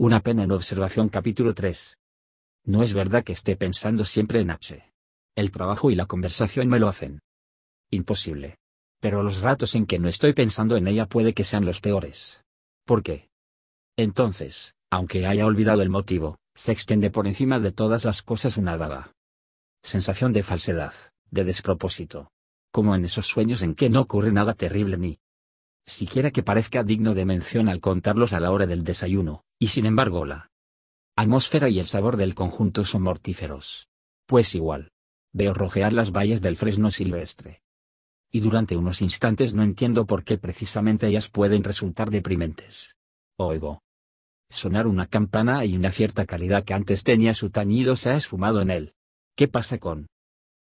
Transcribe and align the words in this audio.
Una 0.00 0.20
pena 0.20 0.44
en 0.44 0.50
observación 0.50 1.10
capítulo 1.10 1.52
3. 1.52 1.98
No 2.64 2.82
es 2.82 2.94
verdad 2.94 3.22
que 3.22 3.34
esté 3.34 3.54
pensando 3.54 4.06
siempre 4.06 4.40
en 4.40 4.50
H. 4.50 4.82
El 5.36 5.50
trabajo 5.50 5.90
y 5.90 5.94
la 5.94 6.06
conversación 6.06 6.68
me 6.68 6.78
lo 6.78 6.88
hacen. 6.88 7.20
Imposible. 7.90 8.56
Pero 8.98 9.22
los 9.22 9.42
ratos 9.42 9.74
en 9.74 9.84
que 9.84 9.98
no 9.98 10.08
estoy 10.08 10.32
pensando 10.32 10.78
en 10.78 10.88
ella 10.88 11.04
puede 11.04 11.34
que 11.34 11.44
sean 11.44 11.66
los 11.66 11.82
peores. 11.82 12.42
¿Por 12.86 13.02
qué? 13.02 13.28
Entonces, 13.98 14.74
aunque 14.88 15.26
haya 15.26 15.44
olvidado 15.44 15.82
el 15.82 15.90
motivo, 15.90 16.38
se 16.54 16.72
extiende 16.72 17.10
por 17.10 17.26
encima 17.26 17.60
de 17.60 17.70
todas 17.70 18.06
las 18.06 18.22
cosas 18.22 18.56
una 18.56 18.78
vaga 18.78 19.12
sensación 19.82 20.32
de 20.32 20.42
falsedad, 20.42 20.94
de 21.30 21.44
despropósito. 21.44 22.30
Como 22.72 22.94
en 22.94 23.04
esos 23.04 23.26
sueños 23.26 23.60
en 23.60 23.74
que 23.74 23.90
no 23.90 24.00
ocurre 24.00 24.32
nada 24.32 24.54
terrible 24.54 24.96
ni 24.96 25.18
siquiera 25.84 26.30
que 26.30 26.42
parezca 26.42 26.84
digno 26.84 27.12
de 27.12 27.26
mención 27.26 27.68
al 27.68 27.80
contarlos 27.80 28.32
a 28.32 28.40
la 28.40 28.50
hora 28.50 28.66
del 28.66 28.82
desayuno, 28.82 29.44
y 29.60 29.68
sin 29.68 29.84
embargo 29.84 30.24
la 30.24 30.48
atmósfera 31.16 31.68
y 31.68 31.78
el 31.78 31.86
sabor 31.86 32.16
del 32.16 32.34
conjunto 32.34 32.84
son 32.84 33.02
mortíferos. 33.02 33.88
Pues 34.26 34.54
igual. 34.54 34.90
Veo 35.32 35.52
rojear 35.52 35.92
las 35.92 36.12
valles 36.12 36.40
del 36.40 36.56
fresno 36.56 36.90
silvestre. 36.90 37.60
Y 38.32 38.40
durante 38.40 38.76
unos 38.76 39.02
instantes 39.02 39.54
no 39.54 39.62
entiendo 39.62 40.06
por 40.06 40.24
qué 40.24 40.38
precisamente 40.38 41.06
ellas 41.06 41.28
pueden 41.28 41.62
resultar 41.62 42.10
deprimentes. 42.10 42.96
Oigo. 43.36 43.82
Sonar 44.48 44.86
una 44.86 45.06
campana 45.06 45.64
y 45.64 45.76
una 45.76 45.92
cierta 45.92 46.24
calidad 46.24 46.64
que 46.64 46.74
antes 46.74 47.04
tenía 47.04 47.34
su 47.34 47.50
tañido 47.50 47.96
se 47.96 48.10
ha 48.10 48.16
esfumado 48.16 48.62
en 48.62 48.70
él. 48.70 48.94
¿Qué 49.36 49.46
pasa 49.46 49.78
con 49.78 50.06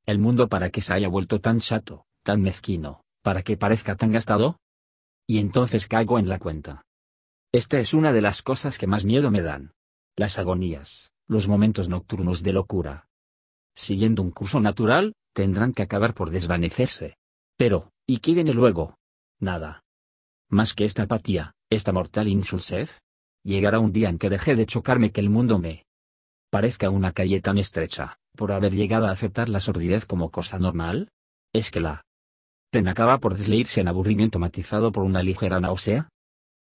el 0.06 0.18
mundo 0.18 0.48
para 0.48 0.70
que 0.70 0.82
se 0.82 0.94
haya 0.94 1.10
vuelto 1.10 1.42
tan 1.42 1.60
chato, 1.60 2.06
tan 2.24 2.42
mezquino, 2.42 3.02
para 3.22 3.44
que 3.44 3.58
parezca 3.58 3.96
tan 3.96 4.12
gastado? 4.12 4.58
Y 5.28 5.40
entonces 5.40 5.88
caigo 5.88 6.20
en 6.20 6.30
la 6.30 6.40
cuenta. 6.40 6.87
Esta 7.54 7.80
es 7.80 7.94
una 7.94 8.12
de 8.12 8.22
las 8.22 8.42
cosas 8.42 8.78
que 8.78 8.88
más 8.88 9.06
miedo 9.06 9.32
me 9.32 9.42
dan. 9.42 9.74
Las 10.16 10.38
agonías, 10.38 11.12
los 11.28 11.48
momentos 11.48 11.88
nocturnos 11.88 12.44
de 12.44 12.54
locura. 12.54 13.08
Siguiendo 13.76 14.22
un 14.22 14.32
curso 14.32 14.60
natural, 14.60 15.14
tendrán 15.34 15.74
que 15.74 15.84
acabar 15.84 16.14
por 16.14 16.30
desvanecerse. 16.30 17.18
Pero, 17.56 17.92
¿y 18.06 18.18
qué 18.18 18.34
viene 18.34 18.54
luego? 18.54 18.98
Nada. 19.40 19.84
Más 20.50 20.74
que 20.74 20.84
esta 20.84 21.04
apatía, 21.04 21.54
esta 21.70 21.94
mortal 21.94 22.28
insulsef. 22.28 23.00
Llegará 23.44 23.80
un 23.80 23.94
día 23.94 24.10
en 24.10 24.18
que 24.18 24.30
deje 24.30 24.56
de 24.56 24.66
chocarme 24.66 25.12
que 25.12 25.22
el 25.22 25.30
mundo 25.30 25.58
me 25.58 25.86
parezca 26.50 26.90
una 26.90 27.12
calle 27.12 27.40
tan 27.40 27.58
estrecha, 27.58 28.18
por 28.36 28.52
haber 28.52 28.74
llegado 28.74 29.08
a 29.08 29.12
aceptar 29.12 29.48
la 29.48 29.62
sordidez 29.62 30.06
como 30.06 30.32
cosa 30.32 30.60
normal? 30.60 31.12
¿Es 31.54 31.72
que 31.72 31.80
la 31.80 32.04
pena 32.72 32.92
acaba 32.92 33.20
por 33.20 33.36
desleírse 33.36 33.80
en 33.82 33.88
aburrimiento 33.88 34.40
matizado 34.40 34.92
por 34.92 35.04
una 35.04 35.24
ligera 35.24 35.60
náusea? 35.60 36.10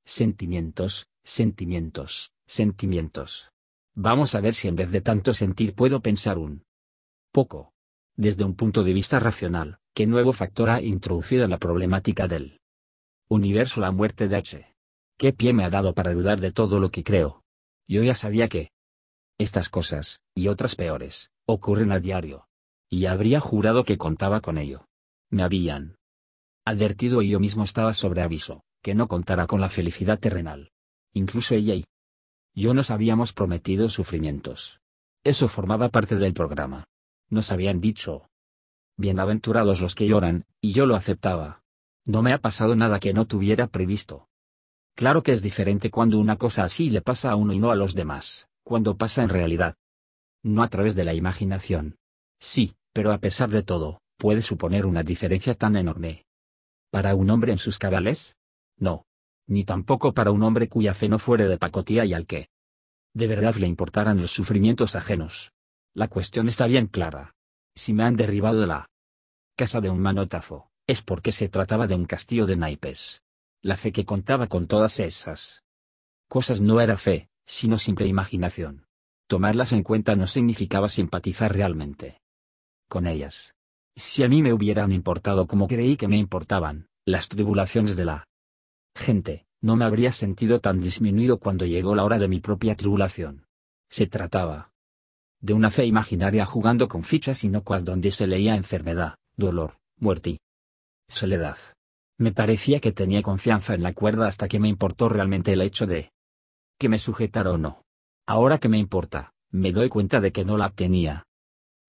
Sentimientos, 0.05 1.06
sentimientos, 1.22 2.33
sentimientos. 2.47 3.53
Vamos 3.95 4.34
a 4.34 4.41
ver 4.41 4.55
si 4.55 4.67
en 4.67 4.75
vez 4.75 4.91
de 4.91 5.00
tanto 5.00 5.33
sentir 5.33 5.75
puedo 5.75 6.00
pensar 6.00 6.39
un 6.39 6.64
poco. 7.31 7.72
Desde 8.17 8.44
un 8.44 8.55
punto 8.55 8.83
de 8.83 8.92
vista 8.92 9.20
racional, 9.20 9.78
¿qué 9.94 10.06
nuevo 10.06 10.33
factor 10.33 10.70
ha 10.70 10.83
introducido 10.83 11.44
en 11.44 11.50
la 11.50 11.59
problemática 11.59 12.27
del 12.27 12.61
universo 13.28 13.81
la 13.81 13.92
muerte 13.92 14.28
de 14.28 14.36
H? 14.36 14.75
¿Qué 15.17 15.33
pie 15.33 15.53
me 15.53 15.64
ha 15.64 15.70
dado 15.70 15.94
para 15.94 16.12
dudar 16.12 16.41
de 16.41 16.53
todo 16.53 16.81
lo 16.81 16.91
que 16.91 17.05
creo? 17.05 17.44
Yo 17.87 18.03
ya 18.03 18.14
sabía 18.14 18.48
que 18.48 18.70
estas 19.39 19.69
cosas, 19.69 20.20
y 20.34 20.48
otras 20.48 20.75
peores, 20.75 21.31
ocurren 21.47 21.92
a 21.92 22.00
diario. 22.00 22.48
Y 22.91 23.06
habría 23.06 23.41
jurado 23.41 23.84
que 23.84 23.98
contaba 23.98 24.41
con 24.41 24.59
ello. 24.59 24.87
Me 25.31 25.42
habían 25.42 25.97
advertido 26.64 27.22
y 27.22 27.31
yo 27.31 27.41
mismo 27.41 27.64
estaba 27.64 27.94
sobre 27.94 28.20
aviso, 28.20 28.62
que 28.83 28.94
no 28.94 29.08
contara 29.08 29.47
con 29.47 29.61
la 29.61 29.69
felicidad 29.69 30.19
terrenal. 30.19 30.72
Incluso 31.12 31.55
ella 31.55 31.75
y 31.75 31.84
yo 32.55 32.75
nos 32.75 32.91
habíamos 32.91 33.33
prometido 33.33 33.88
sufrimientos. 33.88 34.80
Eso 35.25 35.48
formaba 35.48 35.88
parte 35.88 36.16
del 36.16 36.34
programa. 36.34 36.84
Nos 37.30 37.50
habían 37.53 37.80
dicho. 37.80 38.28
Bienaventurados 38.98 39.80
los 39.80 39.94
que 39.94 40.06
lloran, 40.06 40.44
y 40.60 40.72
yo 40.72 40.84
lo 40.84 40.97
aceptaba. 40.97 41.62
No 42.04 42.22
me 42.22 42.32
ha 42.32 42.38
pasado 42.38 42.76
nada 42.76 43.00
que 43.00 43.15
no 43.15 43.26
tuviera 43.26 43.69
previsto. 43.69 44.28
Claro 44.94 45.22
que 45.22 45.32
es 45.32 45.41
diferente 45.41 45.91
cuando 45.91 46.19
una 46.19 46.37
cosa 46.37 46.64
así 46.64 46.91
le 46.91 47.00
pasa 47.00 47.31
a 47.31 47.37
uno 47.37 47.54
y 47.54 47.59
no 47.59 47.70
a 47.70 47.76
los 47.76 47.94
demás, 47.94 48.49
cuando 48.64 48.97
pasa 48.97 49.22
en 49.22 49.31
realidad 49.31 49.76
no 50.43 50.62
a 50.62 50.69
través 50.69 50.94
de 50.94 51.04
la 51.04 51.14
imaginación. 51.14 51.97
Sí, 52.41 52.75
pero 52.93 53.12
a 53.12 53.19
pesar 53.19 53.50
de 53.50 53.62
todo, 53.62 54.00
puede 54.16 54.43
suponer 54.43 54.87
una 54.87 55.03
diferencia 55.03 55.54
tan 55.54 55.76
enorme. 55.76 56.26
¿Para 56.91 57.14
un 57.14 57.31
hombre 57.31 57.53
en 57.53 57.59
sus 57.59 57.78
cabales? 57.78 58.37
No. 58.82 59.06
Ni 59.47 59.62
tampoco 59.62 60.12
para 60.12 60.32
un 60.32 60.43
hombre 60.43 60.69
cuya 60.69 60.93
fe 60.93 61.09
no 61.09 61.20
fuere 61.20 61.47
de 61.47 61.56
pacotía 61.56 62.04
y 62.04 62.15
al 62.15 62.26
que 62.26 62.48
de 63.15 63.28
verdad 63.28 63.54
le 63.54 63.69
importaran 63.69 64.20
los 64.20 64.32
sufrimientos 64.32 64.97
ajenos. 64.97 65.53
La 65.94 66.09
cuestión 66.09 66.48
está 66.48 66.66
bien 66.66 66.88
clara. 66.88 67.37
Si 67.76 67.93
me 67.93 68.03
han 68.03 68.16
derribado 68.16 68.60
de 68.60 68.66
la 68.66 68.91
casa 69.56 69.81
de 69.81 69.88
un 69.88 70.00
manotazo, 70.00 70.70
es 70.88 71.00
porque 71.00 71.31
se 71.31 71.48
trataba 71.48 71.87
de 71.87 71.94
un 71.94 72.06
castillo 72.06 72.44
de 72.44 72.56
naipes. 72.56 73.22
La 73.62 73.76
fe 73.76 73.93
que 73.93 74.04
contaba 74.04 74.48
con 74.48 74.66
todas 74.66 74.99
esas 74.99 75.62
cosas 76.26 76.60
no 76.60 76.81
era 76.81 76.99
fe, 76.99 77.28
sino 77.47 77.78
simple 77.78 78.09
imaginación. 78.09 78.87
Tomarlas 79.28 79.72
en 79.72 79.84
cuenta 79.84 80.16
no 80.16 80.26
significaba 80.26 80.88
simpatizar 80.88 81.54
realmente 81.54 82.20
con 82.88 83.06
ellas. 83.06 83.54
Si 83.94 84.25
a 84.25 84.28
mí 84.28 84.43
me 84.43 84.53
hubieran 84.53 84.91
importado 84.91 85.47
como 85.47 85.69
creí 85.69 85.97
que 85.97 86.09
me 86.09 86.16
importaban, 86.16 86.88
las 87.06 87.28
tribulaciones 87.28 87.94
de 87.97 88.06
la 88.06 88.26
gente, 88.94 89.47
no 89.60 89.76
me 89.76 89.84
habría 89.84 90.12
sentido 90.12 90.60
tan 90.60 90.80
disminuido 90.80 91.38
cuando 91.38 91.66
llegó 91.66 91.94
la 91.94 92.04
hora 92.04 92.19
de 92.19 92.28
mi 92.28 92.41
propia 92.41 92.76
tribulación. 92.76 93.47
Se 93.88 94.06
trataba 94.06 94.72
de 95.41 95.54
una 95.54 95.70
fe 95.70 95.86
imaginaria 95.86 96.44
jugando 96.44 96.88
con 96.88 97.02
fichas 97.02 97.42
inocuas 97.44 97.84
donde 97.84 98.12
se 98.12 98.26
leía 98.26 98.54
enfermedad, 98.54 99.16
dolor, 99.36 99.78
muerte 99.97 100.31
y 100.31 100.41
soledad. 101.08 101.58
Me 102.16 102.32
parecía 102.32 102.78
que 102.81 102.92
tenía 102.92 103.22
confianza 103.22 103.75
en 103.75 103.82
la 103.82 103.92
cuerda 103.92 104.28
hasta 104.28 104.47
que 104.47 104.60
me 104.60 104.69
importó 104.69 105.08
realmente 105.08 105.52
el 105.52 105.62
hecho 105.62 105.86
de 105.86 106.12
que 106.78 106.88
me 106.88 106.98
sujetara 106.98 107.50
o 107.50 107.58
no. 107.58 107.84
Ahora 108.26 108.58
que 108.58 108.69
me 108.69 108.78
importa, 108.78 109.32
me 109.50 109.72
doy 109.72 109.88
cuenta 109.88 110.20
de 110.20 110.32
que 110.32 110.44
no 110.44 110.56
la 110.56 110.70
tenía. 110.70 111.25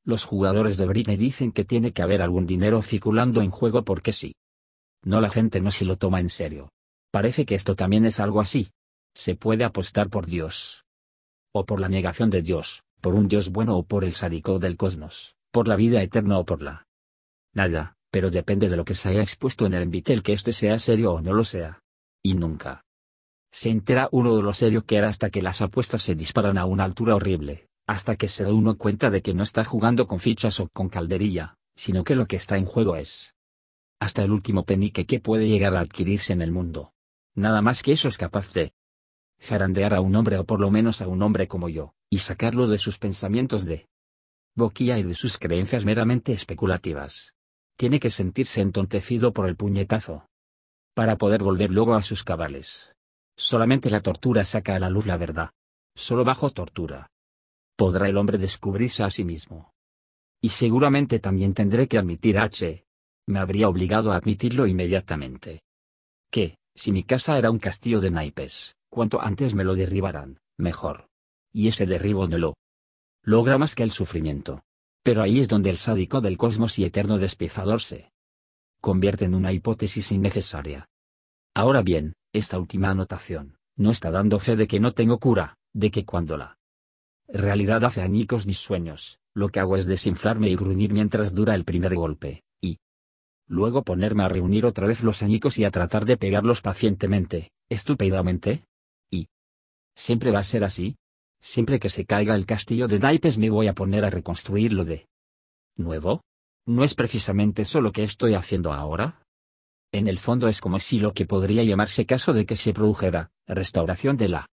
Los 0.03 0.25
jugadores 0.25 0.77
de 0.77 0.87
Brit 0.87 1.07
me 1.07 1.17
dicen 1.17 1.51
que 1.51 1.63
tiene 1.63 1.93
que 1.93 2.01
haber 2.01 2.21
algún 2.21 2.45
dinero 2.45 2.81
circulando 2.81 3.41
en 3.41 3.51
juego 3.51 3.85
porque 3.85 4.11
sí. 4.11 4.35
No 5.03 5.21
la 5.21 5.29
gente 5.29 5.61
no 5.61 5.71
se 5.71 5.85
lo 5.85 5.97
toma 5.97 6.19
en 6.19 6.29
serio. 6.29 6.69
Parece 7.13 7.45
que 7.45 7.53
esto 7.53 7.75
también 7.75 8.05
es 8.05 8.19
algo 8.19 8.41
así. 8.41 8.71
Se 9.13 9.35
puede 9.35 9.63
apostar 9.63 10.09
por 10.09 10.25
Dios. 10.25 10.83
O 11.53 11.63
por 11.63 11.79
la 11.79 11.87
negación 11.87 12.31
de 12.31 12.41
Dios, 12.41 12.81
por 13.01 13.13
un 13.13 13.27
Dios 13.27 13.51
bueno 13.51 13.77
o 13.77 13.83
por 13.83 14.03
el 14.03 14.13
sádico 14.13 14.57
del 14.57 14.77
cosmos, 14.77 15.35
por 15.51 15.67
la 15.67 15.75
vida 15.75 16.01
eterna 16.01 16.39
o 16.39 16.45
por 16.45 16.63
la 16.63 16.87
nada, 17.53 17.97
pero 18.09 18.31
depende 18.31 18.67
de 18.67 18.77
lo 18.77 18.83
que 18.83 18.95
se 18.95 19.09
haya 19.09 19.21
expuesto 19.21 19.67
en 19.67 19.75
el 19.75 19.83
envitel 19.83 20.23
que 20.23 20.33
éste 20.33 20.53
sea 20.53 20.79
serio 20.79 21.13
o 21.13 21.21
no 21.21 21.33
lo 21.33 21.43
sea. 21.43 21.83
Y 22.23 22.33
nunca 22.33 22.83
se 23.51 23.69
entera 23.69 24.09
uno 24.11 24.35
de 24.35 24.41
lo 24.41 24.55
serio 24.55 24.83
que 24.83 24.95
era 24.95 25.09
hasta 25.09 25.29
que 25.29 25.43
las 25.43 25.61
apuestas 25.61 26.01
se 26.01 26.15
disparan 26.15 26.57
a 26.57 26.65
una 26.65 26.83
altura 26.83 27.15
horrible, 27.15 27.67
hasta 27.85 28.15
que 28.15 28.27
se 28.27 28.43
da 28.43 28.51
uno 28.51 28.75
cuenta 28.79 29.11
de 29.11 29.21
que 29.21 29.35
no 29.35 29.43
está 29.43 29.63
jugando 29.63 30.07
con 30.07 30.19
fichas 30.19 30.59
o 30.59 30.67
con 30.67 30.89
calderilla, 30.89 31.57
sino 31.75 32.03
que 32.03 32.15
lo 32.15 32.25
que 32.25 32.37
está 32.37 32.57
en 32.57 32.65
juego 32.65 32.95
es 32.95 33.35
hasta 33.99 34.23
el 34.23 34.31
último 34.31 34.65
penique 34.65 35.05
que 35.05 35.19
puede 35.19 35.47
llegar 35.47 35.75
a 35.75 35.79
adquirirse 35.81 36.33
en 36.33 36.41
el 36.41 36.51
mundo. 36.51 36.92
Nada 37.35 37.61
más 37.61 37.81
que 37.83 37.91
eso 37.93 38.07
es 38.07 38.17
capaz 38.17 38.53
de 38.53 38.73
zarandear 39.41 39.93
a 39.93 40.01
un 40.01 40.15
hombre 40.15 40.37
o 40.37 40.45
por 40.45 40.59
lo 40.59 40.71
menos 40.71 41.01
a 41.01 41.07
un 41.07 41.21
hombre 41.21 41.47
como 41.47 41.67
yo, 41.69 41.93
y 42.09 42.19
sacarlo 42.19 42.67
de 42.67 42.77
sus 42.77 42.97
pensamientos 42.97 43.65
de 43.65 43.87
boquilla 44.55 44.99
y 44.99 45.03
de 45.03 45.15
sus 45.15 45.37
creencias 45.37 45.83
meramente 45.83 46.31
especulativas. 46.31 47.33
Tiene 47.75 47.99
que 47.99 48.09
sentirse 48.09 48.61
entontecido 48.61 49.33
por 49.33 49.47
el 49.47 49.55
puñetazo. 49.55 50.27
Para 50.93 51.17
poder 51.17 51.41
volver 51.41 51.71
luego 51.71 51.95
a 51.95 52.03
sus 52.03 52.23
cabales. 52.23 52.93
Solamente 53.35 53.89
la 53.89 54.01
tortura 54.01 54.45
saca 54.45 54.75
a 54.75 54.79
la 54.79 54.91
luz 54.91 55.07
la 55.07 55.17
verdad. 55.17 55.49
Solo 55.95 56.23
bajo 56.23 56.51
tortura. 56.51 57.09
Podrá 57.75 58.07
el 58.07 58.17
hombre 58.17 58.37
descubrirse 58.37 59.03
a 59.03 59.09
sí 59.09 59.23
mismo. 59.23 59.73
Y 60.39 60.49
seguramente 60.49 61.19
también 61.19 61.55
tendré 61.55 61.87
que 61.87 61.97
admitir 61.97 62.37
H. 62.37 62.85
Me 63.25 63.39
habría 63.39 63.69
obligado 63.69 64.11
a 64.11 64.17
admitirlo 64.17 64.67
inmediatamente. 64.67 65.63
Que, 66.29 66.57
si 66.75 66.91
mi 66.91 67.03
casa 67.03 67.37
era 67.37 67.51
un 67.51 67.59
castillo 67.59 68.01
de 68.01 68.11
naipes, 68.11 68.75
cuanto 68.89 69.21
antes 69.21 69.53
me 69.53 69.63
lo 69.63 69.75
derribaran, 69.75 70.39
mejor. 70.57 71.07
Y 71.51 71.67
ese 71.67 71.85
derribo 71.85 72.27
no 72.27 72.37
lo 72.37 72.53
logra 73.23 73.57
más 73.57 73.75
que 73.75 73.83
el 73.83 73.91
sufrimiento. 73.91 74.61
Pero 75.03 75.21
ahí 75.21 75.39
es 75.39 75.49
donde 75.49 75.69
el 75.69 75.77
sádico 75.77 76.21
del 76.21 76.37
cosmos 76.37 76.79
y 76.79 76.85
eterno 76.85 77.17
despiezador 77.17 77.81
se 77.81 78.11
convierte 78.79 79.25
en 79.25 79.35
una 79.35 79.51
hipótesis 79.51 80.11
innecesaria. 80.11 80.87
Ahora 81.53 81.81
bien, 81.81 82.13
esta 82.33 82.57
última 82.57 82.89
anotación, 82.89 83.57
no 83.75 83.91
está 83.91 84.11
dando 84.11 84.39
fe 84.39 84.55
de 84.55 84.67
que 84.67 84.79
no 84.79 84.93
tengo 84.93 85.19
cura, 85.19 85.57
de 85.73 85.91
que 85.91 86.05
cuando 86.05 86.37
la 86.37 86.57
realidad 87.27 87.83
hace 87.83 88.01
añicos 88.01 88.45
mis 88.45 88.59
sueños, 88.59 89.19
lo 89.33 89.49
que 89.49 89.59
hago 89.59 89.75
es 89.75 89.85
desinflarme 89.85 90.49
y 90.49 90.55
gruñir 90.55 90.93
mientras 90.93 91.33
dura 91.33 91.55
el 91.55 91.65
primer 91.65 91.95
golpe, 91.95 92.43
luego 93.53 93.83
ponerme 93.83 94.23
a 94.23 94.29
reunir 94.29 94.65
otra 94.65 94.87
vez 94.87 95.03
los 95.03 95.21
añicos 95.21 95.59
y 95.59 95.63
a 95.63 95.71
tratar 95.71 96.05
de 96.05 96.17
pegarlos 96.17 96.61
pacientemente, 96.61 97.51
estúpidamente, 97.69 98.65
y 99.11 99.27
¿Siempre 99.95 100.31
va 100.31 100.39
a 100.39 100.43
ser 100.43 100.63
así? 100.63 100.95
Siempre 101.39 101.79
que 101.79 101.89
se 101.89 102.05
caiga 102.05 102.33
el 102.35 102.47
castillo 102.47 102.87
de 102.87 102.99
naipes 102.99 103.37
me 103.37 103.51
voy 103.51 103.67
a 103.67 103.73
poner 103.73 104.05
a 104.05 104.09
reconstruirlo 104.09 104.85
de 104.85 105.07
nuevo. 105.75 106.21
¿No 106.65 106.83
es 106.83 106.95
precisamente 106.95 107.61
eso 107.61 107.79
lo 107.79 107.91
que 107.91 108.01
estoy 108.01 108.33
haciendo 108.33 108.73
ahora? 108.73 109.21
En 109.91 110.07
el 110.07 110.17
fondo 110.17 110.47
es 110.47 110.59
como 110.59 110.79
si 110.79 110.99
lo 110.99 111.13
que 111.13 111.27
podría 111.27 111.63
llamarse 111.63 112.07
caso 112.07 112.33
de 112.33 112.47
que 112.47 112.55
se 112.55 112.73
produjera, 112.73 113.31
restauración 113.45 114.17
de 114.17 114.29
la 114.29 114.47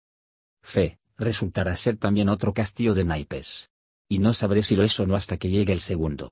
fe, 0.61 0.99
resultara 1.15 1.77
ser 1.77 1.95
también 1.97 2.27
otro 2.27 2.53
castillo 2.53 2.93
de 2.93 3.05
naipes. 3.05 3.69
Y 4.09 4.19
no 4.19 4.33
sabré 4.33 4.63
si 4.63 4.75
lo 4.75 4.83
es 4.83 4.99
o 4.99 5.05
no 5.05 5.15
hasta 5.15 5.37
que 5.37 5.49
llegue 5.49 5.71
el 5.71 5.79
segundo 5.79 6.31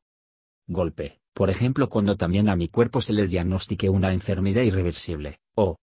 golpe, 0.67 1.21
por 1.37 1.51
ejemplo 1.51 1.87
cuando 1.87 2.17
también 2.17 2.49
a 2.49 2.55
mi 2.55 2.67
cuerpo 2.67 2.99
se 2.99 3.13
le 3.13 3.27
diagnostique 3.27 3.91
una 3.91 4.11
enfermedad 4.11 4.63
irreversible, 4.63 5.39
o 5.55 5.75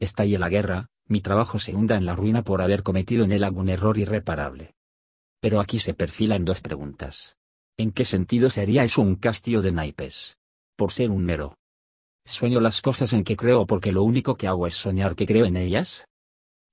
estalle 0.00 0.36
la 0.36 0.48
guerra, 0.48 0.88
mi 1.06 1.20
trabajo 1.20 1.60
se 1.60 1.76
hunda 1.76 1.94
en 1.94 2.06
la 2.06 2.16
ruina 2.16 2.42
por 2.42 2.60
haber 2.60 2.82
cometido 2.82 3.24
en 3.24 3.30
él 3.30 3.44
algún 3.44 3.68
error 3.68 3.98
irreparable. 3.98 4.74
Pero 5.40 5.60
aquí 5.60 5.78
se 5.78 5.94
perfilan 5.94 6.44
dos 6.44 6.60
preguntas. 6.60 7.36
¿En 7.78 7.92
qué 7.92 8.04
sentido 8.04 8.50
sería 8.50 8.82
eso 8.82 9.00
un 9.00 9.14
castillo 9.14 9.62
de 9.62 9.70
naipes? 9.70 10.38
Por 10.74 10.90
ser 10.90 11.12
un 11.12 11.24
mero. 11.24 11.56
¿Sueño 12.26 12.58
las 12.58 12.82
cosas 12.82 13.12
en 13.12 13.22
que 13.22 13.36
creo 13.36 13.68
porque 13.68 13.92
lo 13.92 14.02
único 14.02 14.36
que 14.36 14.48
hago 14.48 14.66
es 14.66 14.74
soñar 14.74 15.14
que 15.14 15.24
creo 15.24 15.44
en 15.46 15.56
ellas? 15.56 16.04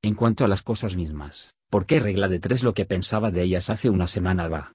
En 0.02 0.16
cuanto 0.16 0.44
a 0.44 0.48
las 0.48 0.64
cosas 0.64 0.96
mismas, 0.96 1.54
¿por 1.70 1.86
qué 1.86 2.00
regla 2.00 2.28
de 2.28 2.40
tres 2.40 2.64
lo 2.64 2.74
que 2.74 2.86
pensaba 2.86 3.30
de 3.30 3.44
ellas 3.44 3.70
hace 3.70 3.92
una 3.92 4.08
semana 4.08 4.50
va? 4.50 4.74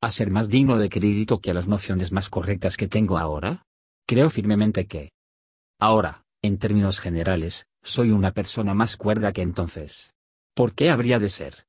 ¿A 0.00 0.10
ser 0.10 0.30
más 0.30 0.48
digno 0.48 0.78
de 0.78 0.88
crédito 0.88 1.40
que 1.40 1.50
a 1.50 1.54
las 1.54 1.68
nociones 1.68 2.12
más 2.12 2.28
correctas 2.28 2.76
que 2.76 2.88
tengo 2.88 3.18
ahora? 3.18 3.64
Creo 4.06 4.30
firmemente 4.30 4.86
que. 4.86 5.10
Ahora, 5.78 6.24
en 6.42 6.58
términos 6.58 7.00
generales, 7.00 7.66
soy 7.82 8.10
una 8.10 8.32
persona 8.32 8.74
más 8.74 8.96
cuerda 8.96 9.32
que 9.32 9.42
entonces. 9.42 10.14
¿Por 10.54 10.74
qué 10.74 10.90
habría 10.90 11.18
de 11.18 11.28
ser? 11.28 11.66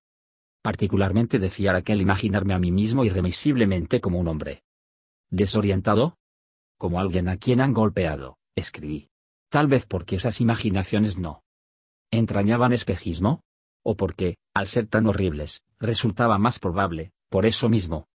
particularmente 0.68 1.40
de 1.40 1.50
fiar 1.50 1.78
aquel 1.78 2.02
imaginarme 2.02 2.54
a 2.54 2.60
mí 2.60 2.74
mismo 2.74 3.06
irremisiblemente 3.06 4.02
como 4.02 4.20
un 4.20 4.28
hombre. 4.28 4.64
¿Desorientado? 5.30 6.18
Como 6.78 7.00
alguien 7.00 7.30
a 7.30 7.38
quien 7.38 7.62
han 7.62 7.72
golpeado, 7.72 8.38
escribí. 8.54 9.08
Tal 9.50 9.68
vez 9.68 9.86
porque 9.86 10.18
esas 10.18 10.42
imaginaciones 10.42 11.18
no 11.18 11.42
entrañaban 12.12 12.74
espejismo, 12.74 13.44
o 13.82 13.96
porque, 13.96 14.36
al 14.54 14.68
ser 14.68 14.88
tan 14.88 15.08
horribles, 15.08 15.62
resultaba 15.80 16.38
más 16.38 16.60
probable, 16.60 17.12
por 17.30 17.46
eso 17.46 17.70
mismo, 17.70 18.10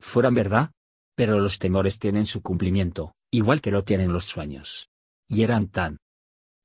fueran 0.00 0.34
verdad. 0.34 0.70
Pero 1.14 1.40
los 1.40 1.58
temores 1.58 1.98
tienen 1.98 2.26
su 2.26 2.42
cumplimiento, 2.42 3.14
igual 3.32 3.60
que 3.60 3.72
lo 3.72 3.82
tienen 3.82 4.12
los 4.12 4.26
sueños. 4.26 4.88
¿Y 5.28 5.42
eran 5.42 5.68
tan 5.68 5.98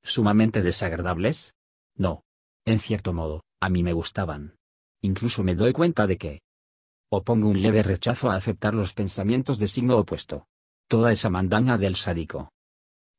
sumamente 0.03 0.61
desagradables? 0.61 1.55
No. 1.95 2.23
En 2.65 2.79
cierto 2.79 3.13
modo, 3.13 3.43
a 3.59 3.69
mí 3.69 3.83
me 3.83 3.93
gustaban 3.93 4.55
incluso 5.03 5.43
me 5.43 5.53
doy 5.53 5.73
cuenta 5.73 6.07
de 6.07 6.17
que 6.17 6.41
opongo 7.11 7.49
un 7.49 7.61
leve 7.61 7.83
rechazo 7.83 8.31
a 8.31 8.35
aceptar 8.35 8.73
los 8.73 8.93
pensamientos 8.93 9.59
de 9.59 9.67
signo 9.67 9.97
opuesto. 9.97 10.47
Toda 10.87 11.11
esa 11.11 11.29
mandanga 11.29 11.77
del 11.77 11.95
sádico 11.95 12.49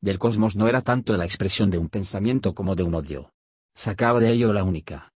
del 0.00 0.18
cosmos 0.18 0.54
no 0.56 0.68
era 0.68 0.82
tanto 0.82 1.16
la 1.16 1.24
expresión 1.24 1.70
de 1.70 1.78
un 1.78 1.88
pensamiento 1.88 2.54
como 2.54 2.74
de 2.74 2.82
un 2.82 2.94
odio. 2.94 3.30
Sacaba 3.74 4.20
de 4.20 4.32
ello 4.32 4.52
la 4.52 4.64
única 4.64 5.12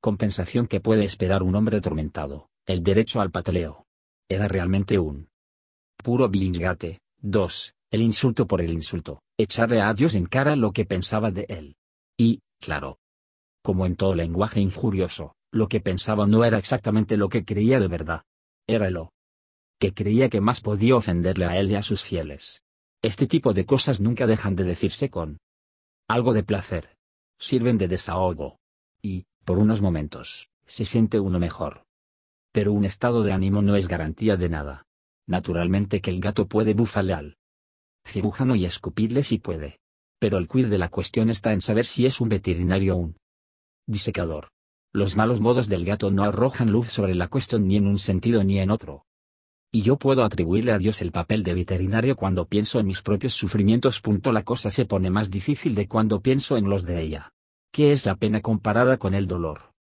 compensación 0.00 0.66
que 0.66 0.80
puede 0.80 1.04
esperar 1.04 1.42
un 1.42 1.54
hombre 1.54 1.76
atormentado, 1.78 2.48
el 2.66 2.82
derecho 2.82 3.20
al 3.20 3.30
pataleo. 3.30 3.85
Era 4.28 4.48
realmente 4.48 4.98
un 4.98 5.28
puro 6.02 6.28
bilingate. 6.28 7.00
2. 7.22 7.74
El 7.92 8.02
insulto 8.02 8.46
por 8.46 8.60
el 8.60 8.72
insulto, 8.72 9.22
echarle 9.38 9.80
a 9.80 9.94
Dios 9.94 10.14
en 10.14 10.26
cara 10.26 10.56
lo 10.56 10.72
que 10.72 10.84
pensaba 10.84 11.30
de 11.30 11.46
él. 11.48 11.76
Y, 12.18 12.40
claro, 12.60 12.98
como 13.62 13.86
en 13.86 13.96
todo 13.96 14.14
lenguaje 14.14 14.60
injurioso, 14.60 15.34
lo 15.52 15.68
que 15.68 15.80
pensaba 15.80 16.26
no 16.26 16.44
era 16.44 16.58
exactamente 16.58 17.16
lo 17.16 17.28
que 17.28 17.44
creía 17.44 17.78
de 17.78 17.88
verdad. 17.88 18.22
Era 18.66 18.90
lo 18.90 19.12
que 19.78 19.94
creía 19.94 20.28
que 20.28 20.40
más 20.40 20.60
podía 20.60 20.96
ofenderle 20.96 21.44
a 21.44 21.58
él 21.58 21.70
y 21.70 21.76
a 21.76 21.82
sus 21.82 22.02
fieles. 22.02 22.62
Este 23.02 23.26
tipo 23.26 23.52
de 23.52 23.64
cosas 23.64 24.00
nunca 24.00 24.26
dejan 24.26 24.56
de 24.56 24.64
decirse 24.64 25.10
con 25.10 25.38
algo 26.08 26.32
de 26.32 26.42
placer. 26.42 26.96
Sirven 27.38 27.78
de 27.78 27.86
desahogo. 27.86 28.58
Y, 29.02 29.26
por 29.44 29.58
unos 29.58 29.80
momentos, 29.82 30.48
se 30.64 30.84
siente 30.84 31.20
uno 31.20 31.38
mejor. 31.38 31.85
Pero 32.56 32.72
un 32.72 32.86
estado 32.86 33.22
de 33.22 33.34
ánimo 33.34 33.60
no 33.60 33.76
es 33.76 33.86
garantía 33.86 34.38
de 34.38 34.48
nada. 34.48 34.86
Naturalmente 35.26 36.00
que 36.00 36.08
el 36.08 36.20
gato 36.20 36.48
puede 36.48 36.72
bufarle 36.72 37.12
al 37.12 37.36
cirujano 38.06 38.54
y 38.56 38.64
escupirle 38.64 39.22
si 39.24 39.36
puede. 39.36 39.78
Pero 40.18 40.38
el 40.38 40.48
quid 40.48 40.68
de 40.68 40.78
la 40.78 40.88
cuestión 40.88 41.28
está 41.28 41.52
en 41.52 41.60
saber 41.60 41.84
si 41.84 42.06
es 42.06 42.18
un 42.18 42.30
veterinario 42.30 42.96
o 42.96 42.98
un 43.00 43.16
disecador. 43.86 44.48
Los 44.94 45.16
malos 45.16 45.42
modos 45.42 45.68
del 45.68 45.84
gato 45.84 46.10
no 46.10 46.24
arrojan 46.24 46.72
luz 46.72 46.90
sobre 46.90 47.14
la 47.14 47.28
cuestión 47.28 47.66
ni 47.66 47.76
en 47.76 47.86
un 47.86 47.98
sentido 47.98 48.42
ni 48.42 48.58
en 48.58 48.70
otro. 48.70 49.04
Y 49.70 49.82
yo 49.82 49.98
puedo 49.98 50.24
atribuirle 50.24 50.72
a 50.72 50.78
Dios 50.78 51.02
el 51.02 51.12
papel 51.12 51.42
de 51.42 51.52
veterinario 51.52 52.16
cuando 52.16 52.46
pienso 52.46 52.80
en 52.80 52.86
mis 52.86 53.02
propios 53.02 53.34
sufrimientos. 53.34 54.00
La 54.32 54.44
cosa 54.44 54.70
se 54.70 54.86
pone 54.86 55.10
más 55.10 55.30
difícil 55.30 55.74
de 55.74 55.88
cuando 55.88 56.22
pienso 56.22 56.56
en 56.56 56.70
los 56.70 56.84
de 56.84 57.02
ella. 57.02 57.34
¿Qué 57.70 57.92
es 57.92 58.06
la 58.06 58.16
pena 58.16 58.40
comparada 58.40 58.96
con 58.96 59.12
el 59.12 59.26
dolor? 59.26 59.74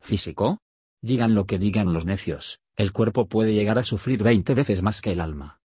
¿Físico? 0.00 0.60
Digan 1.04 1.34
lo 1.34 1.44
que 1.44 1.58
digan 1.58 1.92
los 1.92 2.06
necios, 2.06 2.60
el 2.76 2.90
cuerpo 2.90 3.26
puede 3.26 3.52
llegar 3.52 3.78
a 3.78 3.82
sufrir 3.82 4.22
20 4.22 4.54
veces 4.54 4.80
más 4.80 5.02
que 5.02 5.12
el 5.12 5.20
alma. 5.20 5.60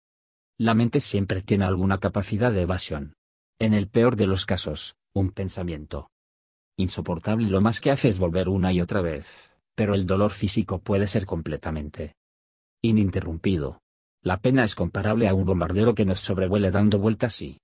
La 0.58 0.76
mente 0.76 1.02
siempre 1.02 1.42
tiene 1.42 1.66
alguna 1.66 1.98
capacidad 1.98 2.54
de 2.54 2.62
evasión. 2.62 3.16
En 3.60 3.74
el 3.74 3.90
peor 3.90 4.16
de 4.16 4.28
los 4.28 4.46
casos, 4.46 4.96
un 5.14 5.32
pensamiento 5.32 6.10
insoportable 6.78 7.50
lo 7.50 7.60
más 7.60 7.82
que 7.82 7.92
hace 7.92 8.08
es 8.08 8.18
volver 8.18 8.48
una 8.48 8.72
y 8.72 8.80
otra 8.80 9.02
vez, 9.02 9.28
pero 9.76 9.94
el 9.94 10.06
dolor 10.06 10.32
físico 10.32 10.80
puede 10.80 11.06
ser 11.06 11.26
completamente 11.26 12.16
ininterrumpido. 12.82 13.82
La 14.22 14.38
pena 14.38 14.64
es 14.64 14.74
comparable 14.74 15.28
a 15.28 15.34
un 15.34 15.44
bombardero 15.44 15.96
que 15.96 16.06
nos 16.06 16.22
sobrevuele 16.22 16.72
dando 16.72 16.98
vueltas 16.98 17.42
y 17.42 17.60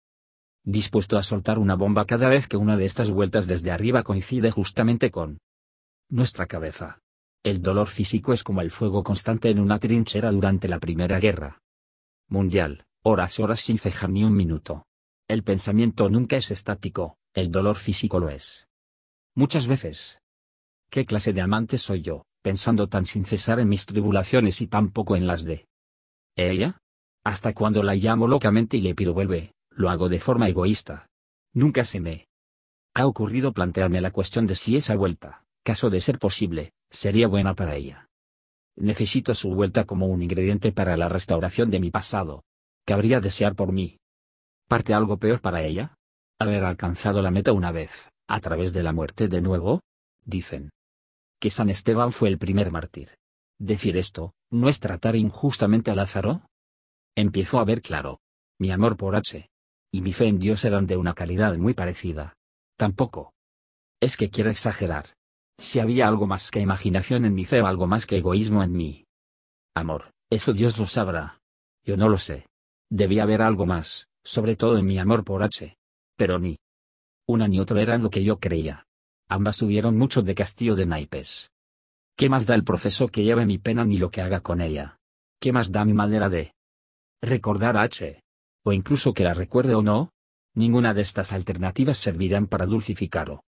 dispuesto 0.65 1.17
a 1.17 1.23
soltar 1.23 1.57
una 1.57 1.75
bomba 1.75 2.05
cada 2.05 2.27
vez 2.27 2.49
que 2.49 2.57
una 2.57 2.75
de 2.75 2.83
estas 2.83 3.11
vueltas 3.11 3.47
desde 3.47 3.71
arriba 3.71 4.03
coincide 4.03 4.51
justamente 4.51 5.09
con 5.09 5.37
nuestra 6.09 6.47
cabeza. 6.47 6.99
El 7.43 7.63
dolor 7.63 7.87
físico 7.87 8.33
es 8.33 8.43
como 8.43 8.61
el 8.61 8.69
fuego 8.69 9.03
constante 9.03 9.49
en 9.49 9.59
una 9.59 9.79
trinchera 9.79 10.31
durante 10.31 10.67
la 10.67 10.79
Primera 10.79 11.19
Guerra 11.19 11.59
Mundial, 12.27 12.85
horas 13.03 13.39
horas 13.39 13.59
sin 13.61 13.79
cejar 13.79 14.11
ni 14.11 14.23
un 14.23 14.35
minuto. 14.35 14.85
El 15.27 15.43
pensamiento 15.43 16.07
nunca 16.07 16.37
es 16.37 16.51
estático, 16.51 17.17
el 17.33 17.49
dolor 17.49 17.77
físico 17.77 18.19
lo 18.19 18.29
es. 18.29 18.67
Muchas 19.33 19.65
veces. 19.65 20.19
¿Qué 20.91 21.07
clase 21.07 21.33
de 21.33 21.41
amante 21.41 21.79
soy 21.79 22.01
yo, 22.01 22.25
pensando 22.43 22.87
tan 22.89 23.07
sin 23.07 23.25
cesar 23.25 23.59
en 23.59 23.69
mis 23.69 23.87
tribulaciones 23.87 24.61
y 24.61 24.67
tan 24.67 24.91
poco 24.91 25.15
en 25.15 25.25
las 25.25 25.43
de 25.43 25.67
ella? 26.35 26.77
Hasta 27.23 27.53
cuando 27.53 27.81
la 27.81 27.95
llamo 27.95 28.27
locamente 28.27 28.77
y 28.77 28.81
le 28.81 28.93
pido 28.93 29.15
vuelve, 29.15 29.53
lo 29.71 29.89
hago 29.89 30.09
de 30.09 30.19
forma 30.19 30.47
egoísta. 30.47 31.07
Nunca 31.53 31.85
se 31.85 32.01
me 32.01 32.27
ha 32.93 33.07
ocurrido 33.07 33.51
plantearme 33.51 33.99
la 33.99 34.11
cuestión 34.11 34.45
de 34.45 34.55
si 34.55 34.75
esa 34.75 34.95
vuelta, 34.95 35.43
caso 35.63 35.89
de 35.89 36.01
ser 36.01 36.19
posible, 36.19 36.73
sería 36.91 37.27
buena 37.27 37.55
para 37.55 37.75
ella. 37.75 38.09
Necesito 38.75 39.33
su 39.33 39.53
vuelta 39.53 39.85
como 39.85 40.07
un 40.07 40.21
ingrediente 40.21 40.71
para 40.71 40.97
la 40.97 41.09
restauración 41.09 41.71
de 41.71 41.79
mi 41.79 41.89
pasado. 41.89 42.43
¿Cabría 42.85 43.19
desear 43.19 43.55
por 43.55 43.71
mí? 43.71 43.97
¿Parte 44.67 44.93
algo 44.93 45.17
peor 45.17 45.41
para 45.41 45.63
ella? 45.63 45.95
Haber 46.39 46.63
alcanzado 46.63 47.21
la 47.21 47.31
meta 47.31 47.53
una 47.53 47.71
vez, 47.71 48.09
a 48.27 48.39
través 48.39 48.73
de 48.73 48.83
la 48.83 48.93
muerte 48.93 49.27
de 49.27 49.41
nuevo? 49.41 49.81
Dicen. 50.23 50.71
Que 51.39 51.49
San 51.49 51.69
Esteban 51.69 52.11
fue 52.11 52.29
el 52.29 52.37
primer 52.37 52.71
mártir. 52.71 53.15
Decir 53.59 53.97
esto, 53.97 54.33
¿no 54.49 54.69
es 54.69 54.79
tratar 54.79 55.15
injustamente 55.15 55.91
a 55.91 55.95
Lázaro? 55.95 56.43
Empiezo 57.15 57.59
a 57.59 57.65
ver 57.65 57.81
claro. 57.81 58.19
Mi 58.59 58.71
amor 58.71 58.97
por 58.97 59.15
H. 59.15 59.49
Y 59.91 60.01
mi 60.01 60.13
fe 60.13 60.27
en 60.27 60.39
Dios 60.39 60.65
eran 60.65 60.87
de 60.87 60.97
una 60.97 61.13
calidad 61.13 61.55
muy 61.57 61.73
parecida. 61.73 62.33
Tampoco. 62.77 63.33
Es 63.99 64.17
que 64.17 64.29
quiero 64.29 64.49
exagerar. 64.49 65.13
Si 65.61 65.79
había 65.79 66.07
algo 66.07 66.25
más 66.25 66.49
que 66.49 66.59
imaginación 66.59 67.23
en 67.23 67.35
mi 67.35 67.45
fe 67.45 67.61
o 67.61 67.67
algo 67.67 67.85
más 67.85 68.07
que 68.07 68.17
egoísmo 68.17 68.63
en 68.63 68.71
mí. 68.71 69.05
Amor, 69.75 70.11
eso 70.31 70.53
Dios 70.53 70.79
lo 70.79 70.87
sabrá. 70.87 71.39
Yo 71.85 71.97
no 71.97 72.09
lo 72.09 72.17
sé. 72.17 72.47
Debía 72.89 73.23
haber 73.23 73.43
algo 73.43 73.67
más, 73.67 74.07
sobre 74.23 74.55
todo 74.55 74.79
en 74.79 74.87
mi 74.87 74.97
amor 74.97 75.23
por 75.23 75.43
H. 75.43 75.77
Pero 76.17 76.39
ni 76.39 76.57
una 77.27 77.47
ni 77.47 77.59
otra 77.59 77.79
eran 77.79 78.01
lo 78.01 78.09
que 78.09 78.23
yo 78.23 78.39
creía. 78.39 78.87
Ambas 79.29 79.57
tuvieron 79.57 79.99
mucho 79.99 80.23
de 80.23 80.33
castillo 80.33 80.75
de 80.75 80.87
naipes. 80.87 81.51
¿Qué 82.17 82.27
más 82.27 82.47
da 82.47 82.55
el 82.55 82.63
proceso 82.63 83.09
que 83.09 83.23
lleve 83.23 83.45
mi 83.45 83.59
pena 83.59 83.85
ni 83.85 83.99
lo 83.99 84.09
que 84.09 84.21
haga 84.21 84.41
con 84.41 84.61
ella? 84.61 84.97
¿Qué 85.39 85.53
más 85.53 85.71
da 85.71 85.85
mi 85.85 85.93
manera 85.93 86.27
de 86.27 86.55
recordar 87.21 87.77
a 87.77 87.83
H? 87.83 88.23
O 88.65 88.73
incluso 88.73 89.13
que 89.13 89.23
la 89.23 89.35
recuerde 89.35 89.75
o 89.75 89.83
no? 89.83 90.09
Ninguna 90.55 90.95
de 90.95 91.03
estas 91.03 91.33
alternativas 91.33 91.99
servirán 91.99 92.47
para 92.47 92.65
dulcificar 92.65 93.29
o 93.29 93.43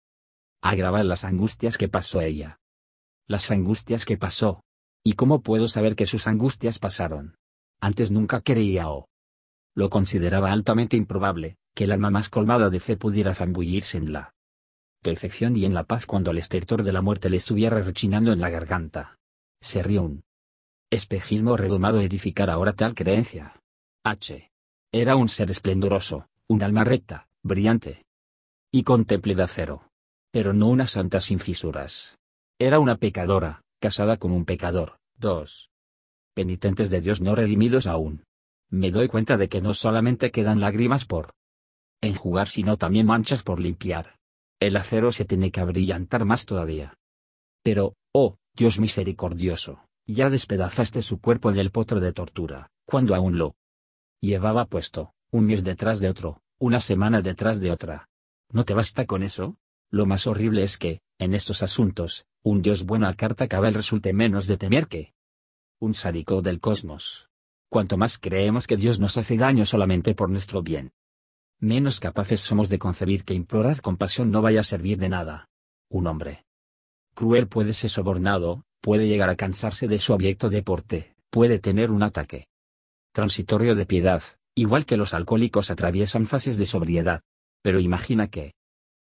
agravar 0.62 1.06
las 1.06 1.24
angustias 1.24 1.78
que 1.78 1.90
pasó 1.90 2.22
ella. 2.22 2.60
Las 3.28 3.52
angustias 3.52 4.06
que 4.06 4.18
pasó. 4.18 4.64
¿Y 5.04 5.14
cómo 5.14 5.42
puedo 5.42 5.68
saber 5.68 5.96
que 5.96 6.06
sus 6.06 6.28
angustias 6.28 6.80
pasaron? 6.80 7.36
Antes 7.80 8.12
nunca 8.12 8.42
creía 8.42 8.90
o 8.90 9.08
lo 9.74 9.90
consideraba 9.90 10.52
altamente 10.52 10.98
improbable, 10.98 11.58
que 11.74 11.86
el 11.86 11.92
alma 11.92 12.12
más 12.12 12.30
colmada 12.30 12.70
de 12.70 12.80
fe 12.80 12.98
pudiera 12.98 13.34
zambullirse 13.34 13.98
en 13.98 14.14
la 14.14 14.34
perfección 15.02 15.56
y 15.56 15.66
en 15.66 15.74
la 15.74 15.86
paz 15.86 16.06
cuando 16.06 16.32
el 16.32 16.38
estertor 16.38 16.84
de 16.84 16.92
la 16.92 17.02
muerte 17.02 17.30
le 17.30 17.38
estuviera 17.38 17.82
rechinando 17.82 18.32
en 18.34 18.42
la 18.42 18.50
garganta. 18.50 19.18
Se 19.62 19.82
rió 19.82 20.04
un 20.04 20.24
espejismo 20.92 21.58
redomado 21.58 22.02
edificar 22.02 22.50
ahora 22.50 22.74
tal 22.74 22.94
creencia. 22.94 23.60
H. 24.04 24.52
Era 24.92 25.16
un 25.16 25.30
ser 25.30 25.50
esplendoroso, 25.50 26.28
un 26.48 26.64
alma 26.64 26.84
recta, 26.84 27.30
brillante 27.42 28.06
y 28.72 28.84
contemple 28.84 29.36
de 29.36 29.44
acero. 29.44 29.91
Pero 30.32 30.54
no 30.54 30.68
una 30.68 30.88
santa 30.88 31.20
sin 31.20 31.40
fisuras. 31.40 32.18
Era 32.58 32.80
una 32.80 32.96
pecadora, 32.96 33.64
casada 33.82 34.18
con 34.18 34.32
un 34.32 34.46
pecador. 34.46 34.98
2. 35.18 35.70
Penitentes 36.34 36.90
de 36.90 37.02
Dios 37.02 37.22
no 37.22 37.36
redimidos 37.36 37.86
aún. 37.86 38.24
Me 38.70 38.92
doy 38.92 39.10
cuenta 39.10 39.36
de 39.36 39.50
que 39.50 39.62
no 39.62 39.74
solamente 39.74 40.32
quedan 40.32 40.62
lágrimas 40.62 41.06
por 41.06 41.32
enjugar 42.02 42.48
sino 42.48 42.78
también 42.78 43.06
manchas 43.06 43.44
por 43.44 43.60
limpiar. 43.60 44.16
El 44.60 44.78
acero 44.78 45.12
se 45.12 45.26
tiene 45.26 45.52
que 45.52 45.60
abrillantar 45.60 46.26
más 46.26 46.46
todavía. 46.46 46.96
Pero, 47.64 47.96
oh, 48.14 48.38
Dios 48.56 48.80
misericordioso, 48.80 49.86
ya 50.08 50.30
despedazaste 50.30 51.02
su 51.02 51.20
cuerpo 51.20 51.52
en 51.52 51.58
el 51.58 51.72
potro 51.72 52.00
de 52.00 52.14
tortura, 52.14 52.70
cuando 52.86 53.16
aún 53.16 53.38
lo 53.38 53.56
llevaba 54.22 54.66
puesto, 54.66 55.14
un 55.32 55.48
mes 55.48 55.64
detrás 55.64 56.00
de 56.00 56.10
otro, 56.10 56.42
una 56.60 56.80
semana 56.80 57.22
detrás 57.22 57.60
de 57.60 57.72
otra. 57.72 58.08
¿No 58.52 58.66
te 58.66 58.74
basta 58.74 59.06
con 59.06 59.24
eso? 59.24 59.58
Lo 59.92 60.06
más 60.06 60.26
horrible 60.26 60.64
es 60.64 60.78
que, 60.78 61.02
en 61.20 61.34
estos 61.34 61.62
asuntos, 61.64 62.26
un 62.44 62.62
Dios 62.62 62.86
bueno 62.86 63.08
a 63.08 63.14
carta 63.14 63.50
cabal 63.50 63.74
resulte 63.74 64.14
menos 64.14 64.48
de 64.48 64.58
temer 64.58 64.88
que 64.88 65.14
un 65.80 65.94
sádico 65.94 66.42
del 66.42 66.62
cosmos. 66.62 67.30
Cuanto 67.70 67.98
más 67.98 68.18
creemos 68.18 68.68
que 68.68 68.78
Dios 68.78 69.00
nos 69.00 69.18
hace 69.18 69.36
daño 69.36 69.66
solamente 69.66 70.16
por 70.16 70.30
nuestro 70.30 70.64
bien, 70.64 70.94
menos 71.60 72.00
capaces 72.00 72.40
somos 72.40 72.70
de 72.70 72.80
concebir 72.80 73.26
que 73.26 73.34
implorar 73.34 73.82
compasión 73.82 74.32
no 74.32 74.42
vaya 74.42 74.62
a 74.62 74.64
servir 74.64 74.98
de 74.98 75.10
nada. 75.10 75.50
Un 75.90 76.08
hombre 76.08 76.46
cruel 77.14 77.48
puede 77.48 77.74
ser 77.74 77.90
sobornado, 77.90 78.64
puede 78.80 79.08
llegar 79.08 79.30
a 79.30 79.36
cansarse 79.36 79.90
de 79.90 80.00
su 80.00 80.14
abyecto 80.14 80.50
deporte, 80.50 81.16
puede 81.30 81.60
tener 81.60 81.92
un 81.92 82.04
ataque 82.04 82.48
transitorio 83.12 83.76
de 83.76 83.86
piedad, 83.86 84.24
igual 84.56 84.86
que 84.86 84.96
los 84.96 85.14
alcohólicos 85.14 85.70
atraviesan 85.70 86.28
fases 86.28 86.58
de 86.58 86.66
sobriedad. 86.66 87.22
Pero 87.62 87.80
imagina 87.80 88.28
que 88.28 88.54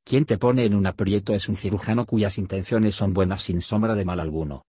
quien 0.05 0.27
te 0.27 0.37
pone 0.37 0.67
en 0.67 0.75
un 0.75 0.87
aprieto 0.87 1.35
es 1.35 1.49
un 1.49 1.57
cirujano 1.57 2.05
cuyas 2.05 2.37
intenciones 2.37 2.95
son 2.95 3.15
buenas 3.15 3.43
sin 3.43 3.63
sombra 3.63 3.95
de 3.95 4.05
mal 4.05 4.21
alguno. 4.21 4.67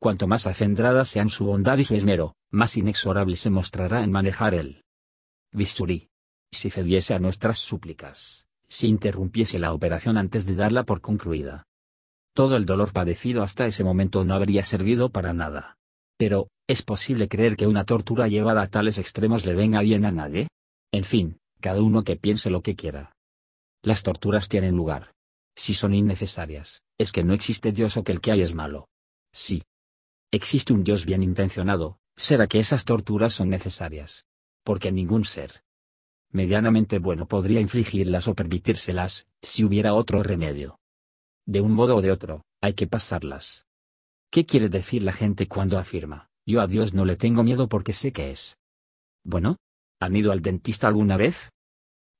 Cuanto 0.00 0.26
más 0.26 0.46
acendradas 0.46 1.10
sean 1.10 1.28
su 1.28 1.44
bondad 1.44 1.78
y 1.78 1.84
su 1.84 1.94
esmero, 1.94 2.34
más 2.50 2.76
inexorable 2.76 3.36
se 3.36 3.50
mostrará 3.50 4.02
en 4.02 4.10
manejar 4.10 4.54
el 4.54 4.82
bisturí 5.52 6.08
si 6.50 6.70
cediese 6.70 7.14
a 7.14 7.18
nuestras 7.18 7.58
súplicas, 7.58 8.46
si 8.66 8.88
interrumpiese 8.88 9.58
la 9.58 9.72
operación 9.72 10.16
antes 10.16 10.46
de 10.46 10.54
darla 10.54 10.84
por 10.84 11.00
concluida. 11.00 11.64
Todo 12.34 12.56
el 12.56 12.64
dolor 12.64 12.92
padecido 12.92 13.42
hasta 13.42 13.66
ese 13.66 13.84
momento 13.84 14.24
no 14.24 14.34
habría 14.34 14.64
servido 14.64 15.10
para 15.10 15.34
nada. 15.34 15.76
Pero, 16.18 16.48
¿es 16.66 16.82
posible 16.82 17.28
creer 17.28 17.56
que 17.56 17.66
una 17.66 17.84
tortura 17.84 18.28
llevada 18.28 18.62
a 18.62 18.68
tales 18.68 18.98
extremos 18.98 19.44
le 19.44 19.54
venga 19.54 19.80
bien 19.82 20.04
a 20.04 20.12
nadie? 20.12 20.48
En 20.92 21.04
fin, 21.04 21.38
cada 21.60 21.82
uno 21.82 22.04
que 22.04 22.16
piense 22.16 22.48
lo 22.48 22.62
que 22.62 22.74
quiera. 22.74 23.11
Las 23.82 24.04
torturas 24.04 24.48
tienen 24.48 24.76
lugar. 24.76 25.14
Si 25.56 25.74
son 25.74 25.92
innecesarias, 25.92 26.82
es 26.98 27.10
que 27.12 27.24
no 27.24 27.34
existe 27.34 27.72
Dios 27.72 27.96
o 27.96 28.04
que 28.04 28.12
el 28.12 28.20
que 28.20 28.32
hay 28.32 28.40
es 28.40 28.54
malo. 28.54 28.88
Sí. 29.32 29.64
Existe 30.30 30.72
un 30.72 30.84
Dios 30.84 31.04
bien 31.04 31.22
intencionado, 31.22 31.98
será 32.16 32.46
que 32.46 32.58
esas 32.58 32.84
torturas 32.84 33.34
son 33.34 33.48
necesarias. 33.48 34.24
Porque 34.64 34.92
ningún 34.92 35.24
ser, 35.24 35.64
medianamente 36.30 36.98
bueno 36.98 37.26
podría 37.26 37.60
infligirlas 37.60 38.28
o 38.28 38.34
permitírselas, 38.34 39.26
si 39.42 39.64
hubiera 39.64 39.94
otro 39.94 40.22
remedio. 40.22 40.78
De 41.44 41.60
un 41.60 41.72
modo 41.72 41.96
o 41.96 42.02
de 42.02 42.12
otro, 42.12 42.44
hay 42.60 42.74
que 42.74 42.86
pasarlas. 42.86 43.66
¿Qué 44.30 44.46
quiere 44.46 44.68
decir 44.68 45.02
la 45.02 45.12
gente 45.12 45.46
cuando 45.48 45.78
afirma, 45.78 46.30
yo 46.46 46.60
a 46.60 46.66
Dios 46.66 46.94
no 46.94 47.04
le 47.04 47.16
tengo 47.16 47.42
miedo 47.42 47.68
porque 47.68 47.92
sé 47.92 48.12
que 48.12 48.30
es? 48.30 48.56
Bueno, 49.24 49.56
¿han 50.00 50.16
ido 50.16 50.32
al 50.32 50.40
dentista 50.40 50.88
alguna 50.88 51.16
vez? 51.16 51.50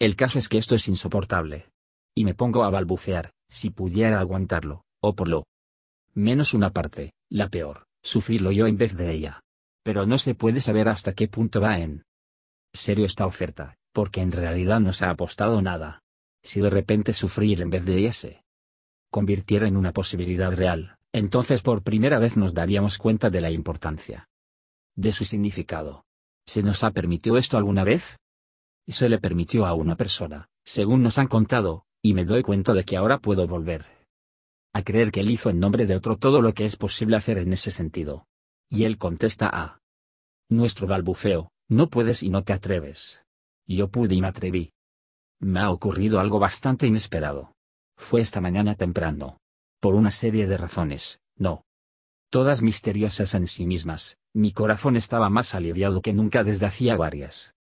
El 0.02 0.16
caso 0.16 0.40
es 0.40 0.48
que 0.48 0.58
esto 0.58 0.74
es 0.74 0.88
insoportable. 0.88 1.70
Y 2.12 2.24
me 2.24 2.34
pongo 2.34 2.64
a 2.64 2.70
balbucear, 2.70 3.34
si 3.48 3.70
pudiera 3.70 4.18
aguantarlo, 4.18 4.84
o 5.00 5.14
por 5.14 5.28
lo 5.28 5.44
menos 6.12 6.54
una 6.54 6.70
parte, 6.70 7.12
la 7.30 7.48
peor, 7.48 7.86
sufrirlo 8.02 8.50
yo 8.50 8.66
en 8.66 8.76
vez 8.76 8.96
de 8.96 9.12
ella. 9.12 9.44
Pero 9.84 10.04
no 10.04 10.18
se 10.18 10.34
puede 10.34 10.60
saber 10.60 10.88
hasta 10.88 11.12
qué 11.12 11.28
punto 11.28 11.60
va 11.60 11.78
en 11.78 12.02
serio 12.72 13.06
esta 13.06 13.26
oferta, 13.26 13.76
porque 13.92 14.22
en 14.22 14.32
realidad 14.32 14.80
no 14.80 14.92
se 14.92 15.04
ha 15.04 15.10
apostado 15.10 15.62
nada. 15.62 16.02
Si 16.42 16.60
de 16.60 16.70
repente 16.70 17.12
sufrir 17.12 17.62
en 17.62 17.70
vez 17.70 17.84
de 17.84 18.04
ese 18.04 18.42
convirtiera 19.08 19.68
en 19.68 19.76
una 19.76 19.92
posibilidad 19.92 20.52
real, 20.52 20.96
entonces 21.12 21.62
por 21.62 21.84
primera 21.84 22.18
vez 22.18 22.36
nos 22.36 22.54
daríamos 22.54 22.98
cuenta 22.98 23.30
de 23.30 23.40
la 23.40 23.52
importancia 23.52 24.28
de 24.96 25.12
su 25.12 25.24
significado. 25.24 26.06
¿Se 26.44 26.64
nos 26.64 26.82
ha 26.82 26.90
permitido 26.90 27.38
esto 27.38 27.56
alguna 27.56 27.84
vez? 27.84 28.18
Y 28.86 28.92
se 28.92 29.08
le 29.08 29.18
permitió 29.18 29.66
a 29.66 29.74
una 29.74 29.96
persona, 29.96 30.48
según 30.64 31.02
nos 31.02 31.18
han 31.18 31.28
contado, 31.28 31.86
y 32.02 32.14
me 32.14 32.24
doy 32.24 32.42
cuenta 32.42 32.74
de 32.74 32.84
que 32.84 32.96
ahora 32.96 33.18
puedo 33.18 33.46
volver 33.46 33.86
a 34.74 34.82
creer 34.82 35.12
que 35.12 35.20
él 35.20 35.30
hizo 35.30 35.50
en 35.50 35.60
nombre 35.60 35.86
de 35.86 35.96
otro 35.96 36.16
todo 36.16 36.40
lo 36.40 36.54
que 36.54 36.64
es 36.64 36.76
posible 36.76 37.16
hacer 37.16 37.38
en 37.38 37.52
ese 37.52 37.70
sentido. 37.70 38.26
Y 38.70 38.84
él 38.84 38.96
contesta 38.96 39.50
a 39.52 39.80
nuestro 40.48 40.86
balbuceo, 40.86 41.52
no 41.68 41.90
puedes 41.90 42.22
y 42.22 42.30
no 42.30 42.42
te 42.42 42.54
atreves. 42.54 43.22
Yo 43.66 43.88
pude 43.88 44.14
y 44.14 44.22
me 44.22 44.28
atreví. 44.28 44.72
Me 45.40 45.60
ha 45.60 45.70
ocurrido 45.70 46.20
algo 46.20 46.38
bastante 46.38 46.86
inesperado. 46.86 47.54
Fue 47.96 48.20
esta 48.22 48.40
mañana 48.40 48.74
temprano. 48.74 49.38
Por 49.78 49.94
una 49.94 50.10
serie 50.10 50.46
de 50.46 50.56
razones, 50.56 51.20
no. 51.36 51.64
Todas 52.30 52.62
misteriosas 52.62 53.34
en 53.34 53.46
sí 53.46 53.66
mismas, 53.66 54.16
mi 54.32 54.52
corazón 54.52 54.96
estaba 54.96 55.28
más 55.28 55.54
aliviado 55.54 56.00
que 56.00 56.14
nunca 56.14 56.44
desde 56.44 56.64
hacía 56.64 56.96
varias 56.96 57.54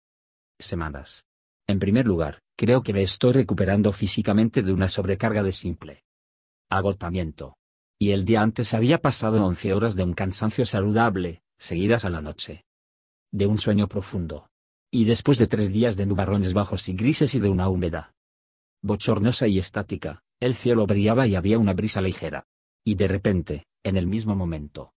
semanas. 0.66 1.26
En 1.68 1.80
primer 1.80 2.06
lugar, 2.06 2.42
creo 2.58 2.84
que 2.84 2.94
me 2.94 3.02
estoy 3.02 3.34
recuperando 3.34 3.92
físicamente 3.92 4.62
de 4.62 4.74
una 4.74 4.88
sobrecarga 4.88 5.44
de 5.44 5.52
simple 5.52 6.04
agotamiento. 6.70 7.58
Y 8.00 8.12
el 8.12 8.26
día 8.26 8.42
antes 8.42 8.74
había 8.74 9.00
pasado 9.00 9.46
11 9.46 9.74
horas 9.74 9.96
de 9.96 10.04
un 10.04 10.14
cansancio 10.14 10.66
saludable, 10.66 11.44
seguidas 11.60 12.06
a 12.06 12.10
la 12.10 12.22
noche. 12.22 12.64
De 13.32 13.46
un 13.46 13.58
sueño 13.58 13.88
profundo, 13.88 14.48
y 14.90 15.06
después 15.06 15.38
de 15.38 15.48
tres 15.48 15.72
días 15.72 15.98
de 15.98 16.06
nubarrones 16.06 16.54
bajos 16.54 16.90
y 16.90 16.94
grises 16.94 17.36
y 17.36 17.40
de 17.40 17.50
una 17.50 17.70
húmeda 17.70 18.14
bochornosa 18.84 19.48
y 19.48 19.60
estática, 19.60 20.24
el 20.40 20.56
cielo 20.56 20.88
brillaba 20.88 21.28
y 21.28 21.36
había 21.36 21.60
una 21.60 21.74
brisa 21.74 22.02
ligera. 22.02 22.48
Y 22.84 22.96
de 22.96 23.08
repente, 23.08 23.66
en 23.84 23.96
el 23.96 24.08
mismo 24.08 24.36
momento 24.36 24.94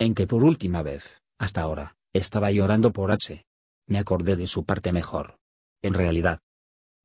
en 0.00 0.14
que 0.14 0.26
por 0.26 0.42
última 0.42 0.82
vez, 0.82 1.20
hasta 1.38 1.60
ahora, 1.60 1.98
estaba 2.14 2.50
llorando 2.50 2.90
por 2.90 3.12
H, 3.12 3.44
me 3.90 3.98
acordé 3.98 4.36
de 4.36 4.46
su 4.46 4.64
parte 4.64 4.92
mejor. 4.92 5.36
En 5.82 5.92
realidad, 5.92 6.40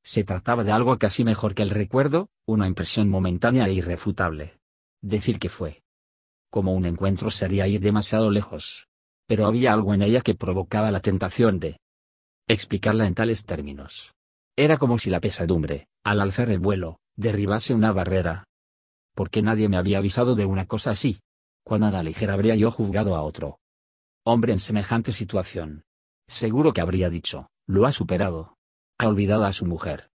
se 0.03 0.23
trataba 0.23 0.63
de 0.63 0.71
algo 0.71 0.97
casi 0.99 1.23
mejor 1.23 1.55
que 1.55 1.63
el 1.63 1.71
recuerdo, 1.71 2.29
una 2.45 2.67
impresión 2.67 3.09
momentánea 3.09 3.65
e 3.65 3.73
irrefutable. 3.73 4.59
Decir 5.01 5.39
que 5.39 5.49
fue 5.49 5.83
como 6.51 6.73
un 6.73 6.85
encuentro 6.85 7.31
sería 7.31 7.67
ir 7.67 7.81
demasiado 7.81 8.31
lejos. 8.31 8.87
Pero 9.27 9.47
había 9.47 9.73
algo 9.73 9.93
en 9.93 10.03
ella 10.03 10.21
que 10.21 10.35
provocaba 10.35 10.91
la 10.91 11.01
tentación 11.01 11.59
de 11.59 11.79
explicarla 12.47 13.07
en 13.07 13.15
tales 13.15 13.43
términos. 13.45 14.13
Era 14.55 14.77
como 14.77 14.97
si 14.99 15.09
la 15.09 15.19
pesadumbre, 15.19 15.89
al 16.03 16.21
alzar 16.21 16.49
el 16.49 16.59
vuelo, 16.59 16.99
derribase 17.17 17.73
una 17.73 17.91
barrera. 17.91 18.45
¿Por 19.15 19.29
qué 19.31 19.41
nadie 19.41 19.67
me 19.67 19.77
había 19.77 19.97
avisado 19.97 20.35
de 20.35 20.45
una 20.45 20.65
cosa 20.65 20.91
así? 20.91 21.19
Cuán 21.65 21.83
a 21.83 21.91
la 21.91 22.03
ligera 22.03 22.33
habría 22.33 22.55
yo 22.55 22.71
juzgado 22.71 23.15
a 23.15 23.23
otro 23.23 23.59
hombre 24.27 24.53
en 24.53 24.59
semejante 24.59 25.11
situación. 25.11 25.83
Seguro 26.27 26.73
que 26.73 26.81
habría 26.81 27.09
dicho, 27.09 27.49
lo 27.67 27.85
ha 27.85 27.91
superado. 27.91 28.57
Ha 28.97 29.07
olvidado 29.07 29.45
a 29.45 29.53
su 29.53 29.65
mujer. 29.65 30.09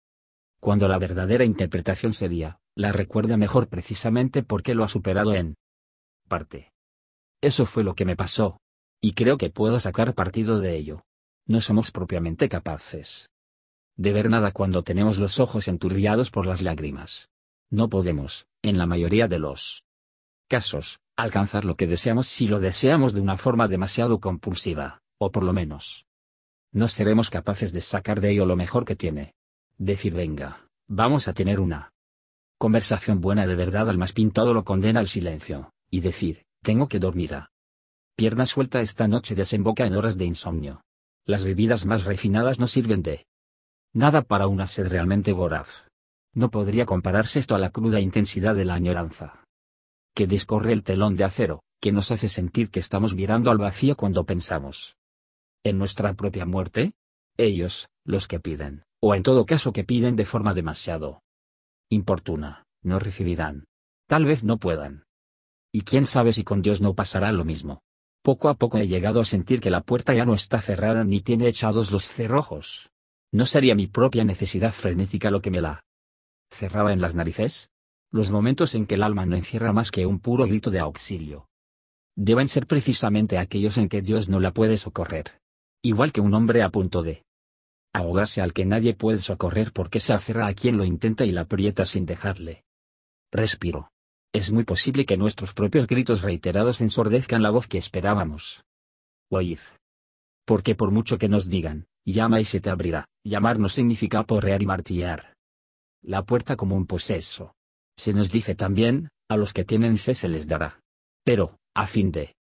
Cuando 0.60 0.88
la 0.88 0.98
verdadera 0.98 1.44
interpretación 1.44 2.12
sería, 2.12 2.58
la 2.75 2.92
recuerda 2.92 3.36
mejor 3.36 3.68
precisamente 3.68 4.42
porque 4.42 4.75
lo 4.75 4.84
ha 4.84 4.88
superado 4.88 5.34
en 5.34 5.56
parte. 6.28 6.72
Eso 7.40 7.66
fue 7.66 7.84
lo 7.84 7.94
que 7.94 8.04
me 8.04 8.16
pasó. 8.16 8.58
Y 9.00 9.12
creo 9.12 9.38
que 9.38 9.50
puedo 9.50 9.78
sacar 9.80 10.14
partido 10.14 10.60
de 10.60 10.76
ello 10.76 11.06
no 11.46 11.60
somos 11.60 11.92
propiamente 11.92 12.48
capaces 12.48 13.30
de 13.96 14.12
ver 14.12 14.28
nada 14.28 14.50
cuando 14.50 14.82
tenemos 14.82 15.18
los 15.18 15.40
ojos 15.40 15.68
enturbiados 15.68 16.30
por 16.30 16.46
las 16.46 16.60
lágrimas. 16.60 17.30
No 17.70 17.88
podemos, 17.88 18.46
en 18.62 18.76
la 18.76 18.84
mayoría 18.84 19.26
de 19.26 19.38
los 19.38 19.84
casos, 20.48 20.98
alcanzar 21.16 21.64
lo 21.64 21.76
que 21.76 21.86
deseamos 21.86 22.26
si 22.26 22.46
lo 22.46 22.60
deseamos 22.60 23.14
de 23.14 23.22
una 23.22 23.38
forma 23.38 23.68
demasiado 23.68 24.20
compulsiva, 24.20 25.00
o 25.18 25.30
por 25.30 25.44
lo 25.44 25.52
menos. 25.52 26.06
No 26.73 26.88
seremos 26.88 27.30
capaces 27.30 27.73
de 27.73 27.80
sacar 27.80 28.20
de 28.20 28.30
ello 28.30 28.46
lo 28.46 28.56
mejor 28.56 28.85
que 28.85 28.96
tiene. 28.96 29.35
Decir 29.78 30.14
venga, 30.14 30.68
vamos 30.88 31.28
a 31.28 31.32
tener 31.32 31.61
una 31.61 31.92
conversación 32.58 33.20
buena 33.20 33.46
de 33.46 33.54
verdad 33.54 33.88
al 33.90 33.99
más 33.99 34.12
pintado 34.12 34.54
lo 34.54 34.64
condena 34.64 35.00
al 35.00 35.08
silencio, 35.08 35.73
y 35.90 36.00
decir, 36.00 36.44
tengo 36.62 36.88
que 36.88 36.99
dormir 36.99 37.35
a 37.35 37.50
pierna 38.16 38.46
suelta 38.46 38.80
esta 38.80 39.08
noche 39.08 39.35
desemboca 39.35 39.85
en 39.85 39.94
horas 39.94 40.16
de 40.16 40.25
insomnio. 40.25 40.80
Las 41.26 41.44
bebidas 41.44 41.85
más 41.85 42.04
refinadas 42.04 42.58
no 42.58 42.66
sirven 42.66 43.02
de 43.02 43.26
nada 43.92 44.23
para 44.23 44.46
una 44.46 44.66
sed 44.66 44.88
realmente 44.88 45.32
voraz. 45.32 45.85
No 46.32 46.50
podría 46.50 46.87
compararse 46.87 47.38
esto 47.38 47.54
a 47.54 47.58
la 47.58 47.70
cruda 47.70 48.00
intensidad 48.00 48.54
de 48.54 48.64
la 48.64 48.75
añoranza. 48.75 49.44
Que 50.14 50.26
discorre 50.26 50.73
el 50.73 50.82
telón 50.82 51.16
de 51.16 51.25
acero, 51.25 51.62
que 51.80 51.92
nos 51.92 52.11
hace 52.11 52.28
sentir 52.28 52.70
que 52.70 52.80
estamos 52.80 53.14
mirando 53.14 53.50
al 53.50 53.58
vacío 53.58 53.96
cuando 53.96 54.25
pensamos. 54.25 54.96
En 55.66 55.78
nuestra 55.78 56.14
propia 56.14 56.46
muerte, 56.46 56.92
ellos, 57.37 57.88
los 58.04 58.28
que 58.28 58.38
piden, 58.38 58.85
o 59.02 59.16
en 59.16 59.25
todo 59.25 59.46
caso 59.46 59.73
que 59.73 59.82
piden 59.82 60.14
de 60.14 60.25
forma 60.25 60.54
demasiado 60.54 61.25
importuna, 61.90 62.68
no 62.85 63.00
recibirán. 63.00 63.64
Tal 64.06 64.26
vez 64.26 64.44
no 64.44 64.58
puedan. 64.58 65.06
Y 65.73 65.80
quién 65.80 66.06
sabe 66.06 66.32
si 66.32 66.44
con 66.44 66.62
Dios 66.62 66.80
no 66.80 66.94
pasará 66.94 67.32
lo 67.32 67.44
mismo. 67.44 67.82
Poco 68.23 68.49
a 68.49 68.54
poco 68.54 68.78
he 68.78 68.87
llegado 68.87 69.20
a 69.20 69.25
sentir 69.25 69.58
que 69.61 69.70
la 69.70 69.80
puerta 69.80 70.14
ya 70.14 70.25
no 70.25 70.35
está 70.35 70.62
cerrada 70.62 71.02
ni 71.02 71.20
tiene 71.20 71.49
echados 71.49 71.90
los 71.90 72.06
cerrojos. 72.06 72.92
No 73.32 73.44
sería 73.44 73.75
mi 73.75 73.88
propia 73.88 74.23
necesidad 74.23 74.73
frenética 74.73 75.32
lo 75.32 75.42
que 75.42 75.50
me 75.50 75.61
la 75.61 75.82
cerraba 76.49 76.92
en 76.92 77.00
las 77.00 77.16
narices? 77.16 77.70
Los 78.12 78.30
momentos 78.30 78.76
en 78.76 78.87
que 78.87 78.94
el 78.94 79.02
alma 79.02 79.26
no 79.26 79.35
encierra 79.35 79.73
más 79.73 79.90
que 79.90 80.06
un 80.06 80.20
puro 80.20 80.46
grito 80.46 80.70
de 80.70 80.78
auxilio. 80.78 81.49
Deben 82.14 82.46
ser 82.46 82.68
precisamente 82.68 83.37
aquellos 83.37 83.78
en 83.78 83.88
que 83.88 84.00
Dios 84.00 84.28
no 84.28 84.38
la 84.38 84.52
puede 84.52 84.76
socorrer. 84.76 85.40
Igual 85.83 86.12
que 86.12 86.21
un 86.21 86.35
hombre 86.35 86.62
a 86.62 86.71
punto 86.71 87.02
de 87.02 87.23
ahogarse 87.95 88.42
al 88.42 88.52
que 88.52 88.66
nadie 88.66 88.95
puede 88.95 89.18
socorrer 89.18 89.73
porque 89.73 90.00
se 90.00 90.12
aferra 90.12 90.47
a 90.47 90.54
quien 90.54 90.76
lo 90.76 90.85
intenta 90.85 91.25
y 91.25 91.33
la 91.33 91.42
aprieta 91.42 91.87
sin 91.87 92.06
dejarle. 92.06 92.64
Respiro. 93.33 93.90
Es 94.35 94.52
muy 94.52 94.64
posible 94.64 95.06
que 95.06 95.16
nuestros 95.16 95.54
propios 95.54 95.87
gritos 95.87 96.21
reiterados 96.23 96.80
ensordezcan 96.80 97.42
la 97.42 97.50
voz 97.50 97.68
que 97.68 97.78
esperábamos. 97.78 98.64
Oír. 99.30 99.61
Porque 100.45 100.75
por 100.75 100.90
mucho 100.90 101.16
que 101.16 101.28
nos 101.28 101.49
digan, 101.49 101.87
llama 102.04 102.40
y 102.40 102.45
se 102.45 102.61
te 102.61 102.68
abrirá, 102.68 103.06
llamar 103.25 103.59
no 103.59 103.68
significa 103.68 104.25
porrear 104.25 104.62
y 104.62 104.66
martillar 104.66 105.37
la 106.06 106.25
puerta 106.25 106.56
como 106.56 106.76
un 106.76 106.87
poseso. 106.87 107.54
Se 107.99 108.12
nos 108.12 108.30
dice 108.30 108.54
también, 108.54 109.09
a 109.28 109.37
los 109.37 109.52
que 109.52 109.64
tienen 109.64 109.97
sed 109.97 110.14
se 110.14 110.28
les 110.28 110.47
dará. 110.47 110.80
Pero, 111.25 111.59
a 111.75 111.88
fin 111.88 112.12
de 112.12 112.37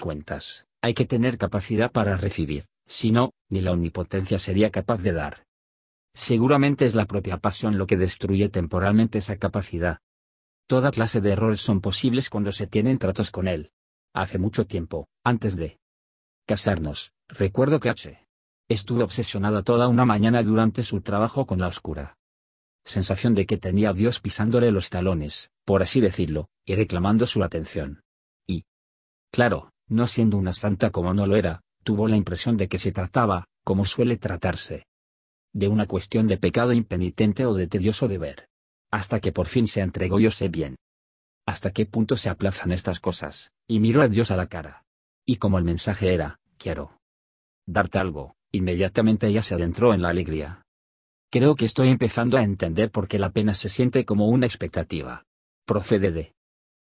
cuentas, 0.00 0.66
hay 0.82 0.94
que 0.94 1.06
tener 1.06 1.38
capacidad 1.38 1.90
para 1.90 2.16
recibir, 2.16 2.66
si 2.86 3.12
no, 3.12 3.32
ni 3.48 3.60
la 3.60 3.72
omnipotencia 3.72 4.38
sería 4.38 4.70
capaz 4.70 5.02
de 5.02 5.12
dar. 5.12 5.44
Seguramente 6.14 6.84
es 6.84 6.94
la 6.94 7.06
propia 7.06 7.38
pasión 7.38 7.78
lo 7.78 7.86
que 7.86 7.96
destruye 7.96 8.48
temporalmente 8.48 9.18
esa 9.18 9.36
capacidad. 9.36 10.00
Toda 10.66 10.90
clase 10.90 11.20
de 11.20 11.30
errores 11.30 11.60
son 11.60 11.80
posibles 11.80 12.28
cuando 12.28 12.52
se 12.52 12.66
tienen 12.66 12.98
tratos 12.98 13.30
con 13.30 13.48
él. 13.48 13.70
Hace 14.14 14.38
mucho 14.38 14.66
tiempo, 14.66 15.08
antes 15.24 15.56
de 15.56 15.78
casarnos, 16.46 17.12
recuerdo 17.28 17.80
que 17.80 17.88
H. 17.88 18.26
Estuve 18.68 19.02
obsesionada 19.02 19.62
toda 19.62 19.88
una 19.88 20.04
mañana 20.04 20.42
durante 20.42 20.82
su 20.82 21.00
trabajo 21.00 21.46
con 21.46 21.60
la 21.60 21.68
oscura 21.68 22.18
sensación 22.84 23.34
de 23.34 23.46
que 23.46 23.58
tenía 23.58 23.90
a 23.90 23.94
Dios 23.94 24.20
pisándole 24.20 24.70
los 24.70 24.90
talones, 24.90 25.50
por 25.64 25.82
así 25.82 26.00
decirlo, 26.00 26.48
y 26.64 26.74
reclamando 26.74 27.26
su 27.26 27.42
atención. 27.42 28.02
Y, 28.46 28.64
claro, 29.32 29.71
no 29.92 30.06
siendo 30.06 30.36
una 30.36 30.52
santa 30.52 30.90
como 30.90 31.14
no 31.14 31.26
lo 31.26 31.36
era, 31.36 31.60
tuvo 31.84 32.08
la 32.08 32.16
impresión 32.16 32.56
de 32.56 32.68
que 32.68 32.78
se 32.78 32.92
trataba, 32.92 33.46
como 33.64 33.84
suele 33.84 34.16
tratarse, 34.16 34.86
de 35.52 35.68
una 35.68 35.86
cuestión 35.86 36.26
de 36.28 36.38
pecado 36.38 36.72
impenitente 36.72 37.46
o 37.46 37.54
de 37.54 37.66
tedioso 37.66 38.08
deber. 38.08 38.48
Hasta 38.90 39.20
que 39.20 39.32
por 39.32 39.46
fin 39.46 39.66
se 39.66 39.80
entregó 39.80 40.20
yo 40.20 40.30
sé 40.30 40.48
bien. 40.48 40.76
Hasta 41.46 41.70
qué 41.70 41.86
punto 41.86 42.16
se 42.16 42.28
aplazan 42.28 42.72
estas 42.72 43.00
cosas, 43.00 43.52
y 43.66 43.80
miró 43.80 44.02
a 44.02 44.08
Dios 44.08 44.30
a 44.30 44.36
la 44.36 44.46
cara. 44.46 44.84
Y 45.24 45.36
como 45.36 45.58
el 45.58 45.64
mensaje 45.64 46.12
era, 46.12 46.40
quiero 46.58 46.98
darte 47.66 47.98
algo, 47.98 48.34
inmediatamente 48.50 49.28
ella 49.28 49.42
se 49.42 49.54
adentró 49.54 49.94
en 49.94 50.02
la 50.02 50.08
alegría, 50.08 50.62
Creo 51.32 51.54
que 51.54 51.64
estoy 51.64 51.88
empezando 51.88 52.36
a 52.36 52.42
entender 52.42 52.90
por 52.90 53.08
qué 53.08 53.18
la 53.18 53.30
pena 53.30 53.54
se 53.54 53.70
siente 53.70 54.04
como 54.04 54.28
una 54.28 54.44
expectativa. 54.44 55.24
Procede 55.64 56.10
de 56.10 56.34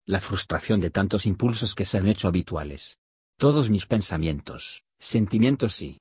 la 0.07 0.21
frustración 0.21 0.81
de 0.81 0.91
tantos 0.91 1.27
impulsos 1.27 1.75
que 1.75 1.85
se 1.85 1.99
han 1.99 2.07
hecho 2.07 2.29
habituales. 2.29 2.99
Todos 3.39 3.69
mis 3.71 3.87
pensamientos, 3.87 4.85
sentimientos 4.99 5.83
y 5.83 5.99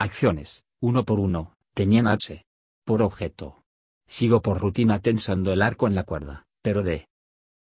acciones, 0.00 0.64
uno 0.80 1.04
por 1.04 1.20
uno, 1.20 1.54
tenían 1.74 2.08
H 2.08 2.44
por 2.84 3.02
objeto. 3.02 3.62
Sigo 4.08 4.40
por 4.40 4.60
rutina 4.60 5.00
tensando 5.00 5.52
el 5.52 5.60
arco 5.60 5.86
en 5.86 5.94
la 5.94 6.04
cuerda, 6.04 6.46
pero 6.62 6.82
de 6.82 7.08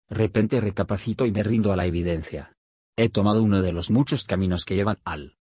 repente 0.10 0.60
recapacito 0.60 1.26
y 1.26 1.32
me 1.32 1.44
rindo 1.44 1.72
a 1.72 1.76
la 1.76 1.86
evidencia. 1.86 2.54
He 2.98 3.10
tomado 3.10 3.44
uno 3.44 3.62
de 3.62 3.72
los 3.72 3.92
muchos 3.92 4.24
caminos 4.24 4.66
que 4.66 4.76
llevan 4.76 5.00
al 5.04 5.38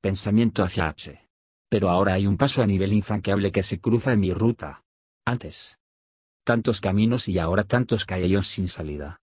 pensamiento 0.00 0.62
hacia 0.62 0.88
H. 0.88 1.26
Pero 1.68 1.90
ahora 1.90 2.14
hay 2.14 2.26
un 2.26 2.36
paso 2.36 2.62
a 2.62 2.66
nivel 2.66 2.92
infranqueable 2.92 3.50
que 3.50 3.62
se 3.62 3.80
cruza 3.80 4.12
en 4.12 4.20
mi 4.20 4.32
ruta. 4.32 4.84
Antes. 5.24 5.78
Tantos 6.44 6.80
caminos 6.80 7.26
y 7.26 7.38
ahora 7.38 7.64
tantos 7.64 8.04
callejones 8.04 8.46
sin 8.46 8.68
salida. 8.68 9.18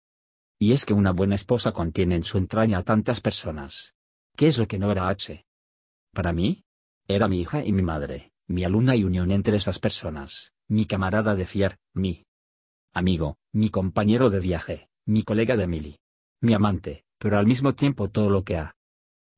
Y 0.59 0.73
es 0.73 0.85
que 0.85 0.93
una 0.93 1.13
buena 1.13 1.35
esposa 1.35 1.71
contiene 1.71 2.15
en 2.15 2.23
su 2.23 2.37
entraña 2.37 2.79
a 2.79 2.83
tantas 2.83 3.21
personas. 3.21 3.93
¿Qué 4.35 4.47
es 4.47 4.57
lo 4.57 4.67
que 4.67 4.77
no 4.77 4.91
era 4.91 5.07
H? 5.07 5.45
Para 6.13 6.33
mí, 6.33 6.63
era 7.07 7.29
mi 7.29 7.39
hija 7.39 7.63
y 7.63 7.71
mi 7.71 7.81
madre, 7.81 8.33
mi 8.47 8.65
alumna 8.65 8.95
y 8.95 9.05
unión 9.05 9.31
entre 9.31 9.55
esas 9.55 9.79
personas, 9.79 10.51
mi 10.67 10.85
camarada 10.85 11.35
de 11.35 11.45
fiar, 11.45 11.77
mi 11.93 12.25
amigo, 12.93 13.37
mi 13.53 13.69
compañero 13.69 14.29
de 14.29 14.39
viaje, 14.39 14.89
mi 15.05 15.23
colega 15.23 15.55
de 15.55 15.67
mili, 15.67 15.99
mi 16.41 16.53
amante, 16.53 17.05
pero 17.17 17.37
al 17.37 17.47
mismo 17.47 17.73
tiempo 17.73 18.09
todo 18.09 18.29
lo 18.29 18.43
que 18.43 18.57
ha 18.57 18.75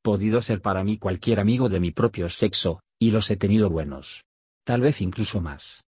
podido 0.02 0.42
ser 0.42 0.62
para 0.62 0.84
mí 0.84 0.98
cualquier 0.98 1.40
amigo 1.40 1.70
de 1.70 1.80
mi 1.80 1.92
propio 1.92 2.30
sexo, 2.30 2.82
y 3.00 3.12
los 3.12 3.30
he 3.30 3.38
tenido 3.38 3.70
buenos. 3.70 4.24
Tal 4.64 4.82
vez 4.82 5.02
incluso 5.02 5.40
más. 5.42 5.84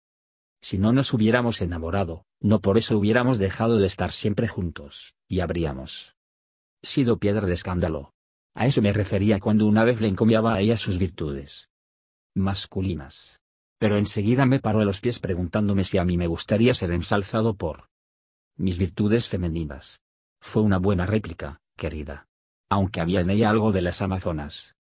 Si 0.60 0.78
no 0.78 0.92
nos 0.92 1.12
hubiéramos 1.12 1.60
enamorado, 1.62 2.24
no 2.42 2.60
por 2.60 2.76
eso 2.76 2.98
hubiéramos 2.98 3.38
dejado 3.38 3.78
de 3.78 3.86
estar 3.86 4.12
siempre 4.12 4.48
juntos, 4.48 5.14
y 5.28 5.40
habríamos 5.40 6.16
sido 6.82 7.18
piedra 7.18 7.46
de 7.46 7.54
escándalo. 7.54 8.12
A 8.54 8.66
eso 8.66 8.82
me 8.82 8.92
refería 8.92 9.38
cuando 9.38 9.66
una 9.66 9.84
vez 9.84 10.00
le 10.00 10.08
encomiaba 10.08 10.54
a 10.54 10.60
ella 10.60 10.76
sus 10.76 10.98
virtudes 10.98 11.70
masculinas. 12.34 13.40
Pero 13.78 13.96
enseguida 13.96 14.46
me 14.46 14.60
paró 14.60 14.80
a 14.80 14.84
los 14.84 15.00
pies 15.00 15.18
preguntándome 15.18 15.84
si 15.84 15.98
a 15.98 16.04
mí 16.04 16.16
me 16.16 16.26
gustaría 16.26 16.74
ser 16.74 16.90
ensalzado 16.90 17.54
por 17.54 17.88
mis 18.56 18.78
virtudes 18.78 19.28
femeninas. 19.28 20.00
Fue 20.40 20.62
una 20.62 20.78
buena 20.78 21.06
réplica, 21.06 21.60
querida. 21.76 22.26
Aunque 22.68 23.00
había 23.00 23.20
en 23.20 23.30
ella 23.30 23.50
algo 23.50 23.72
de 23.72 23.82
las 23.82 24.02
amazonas. 24.02 24.74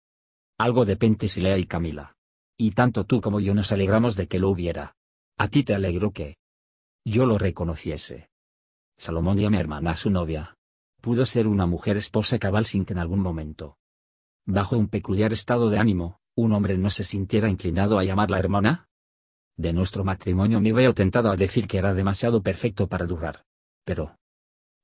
Algo 0.59 0.85
de 0.85 0.97
Pentesilea 0.97 1.59
y 1.59 1.66
Camila. 1.66 2.16
Y 2.57 2.73
tanto 2.73 3.05
tú 3.05 3.21
como 3.21 3.40
yo 3.40 3.55
nos 3.55 3.73
alegramos 3.73 4.16
de 4.16 4.29
que 4.29 4.38
lo 4.38 4.49
hubiera. 4.49 4.97
A 5.37 5.49
ti 5.49 5.62
te 5.64 5.75
alegro 5.75 6.11
que 6.12 6.38
yo 7.09 7.27
lo 7.27 7.38
reconociese. 7.38 8.31
Salomón 8.97 9.38
y 9.38 9.44
a 9.44 9.51
mi 9.51 9.59
hermana 9.59 9.97
su 9.97 10.11
novia. 10.11 10.57
Pudo 11.01 11.25
ser 11.27 11.47
una 11.47 11.66
mujer 11.66 11.97
esposa 11.97 12.38
cabal 12.38 12.64
sin 12.64 12.85
que 12.85 12.92
en 12.92 12.99
algún 12.99 13.21
momento, 13.21 13.79
bajo 14.44 14.77
un 14.77 14.88
peculiar 14.88 15.33
estado 15.33 15.71
de 15.71 15.79
ánimo, 15.79 16.21
un 16.35 16.53
hombre 16.53 16.77
no 16.77 16.90
se 16.90 17.05
sintiera 17.05 17.49
inclinado 17.49 17.99
a 17.99 18.05
llamarla 18.05 18.38
hermana. 18.38 18.88
De 19.57 19.73
nuestro 19.73 20.05
matrimonio 20.05 20.61
me 20.61 20.73
veo 20.73 20.94
tentado 20.94 21.31
a 21.31 21.37
decir 21.37 21.66
que 21.66 21.79
era 21.79 21.94
demasiado 21.94 22.42
perfecto 22.42 22.88
para 22.88 23.07
durar. 23.07 23.44
Pero 23.85 24.16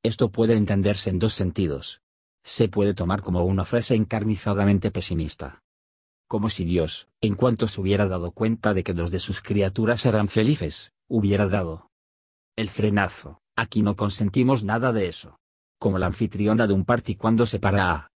esto 0.03 0.31
puede 0.31 0.55
entenderse 0.55 1.11
en 1.11 1.19
dos 1.19 1.35
sentidos. 1.35 2.01
Se 2.45 2.69
puede 2.69 2.95
tomar 2.95 3.23
como 3.23 3.45
una 3.45 3.65
frase 3.65 3.95
encarnizadamente 3.95 4.91
pesimista 4.91 5.65
como 6.27 6.51
si 6.51 6.65
Dios, 6.65 7.07
en 7.21 7.37
cuanto 7.37 7.69
se 7.69 7.81
hubiera 7.81 8.09
dado 8.09 8.33
cuenta 8.33 8.75
de 8.75 8.83
que 8.83 8.93
dos 8.93 9.13
de 9.13 9.21
sus 9.21 9.41
criaturas 9.41 10.05
eran 10.05 10.27
felices, 10.27 10.93
hubiera 11.07 11.47
dado 11.47 11.91
el 12.57 12.71
frenazo. 12.71 13.41
Aquí 13.57 13.83
no 13.83 13.97
consentimos 13.97 14.65
nada 14.65 14.93
de 14.93 15.09
eso. 15.09 15.39
Como 15.79 15.99
la 15.99 16.07
anfitriona 16.07 16.67
de 16.67 16.75
un 16.75 16.85
party 16.85 17.17
cuando 17.17 17.47
separa 17.47 17.93
a 17.93 18.11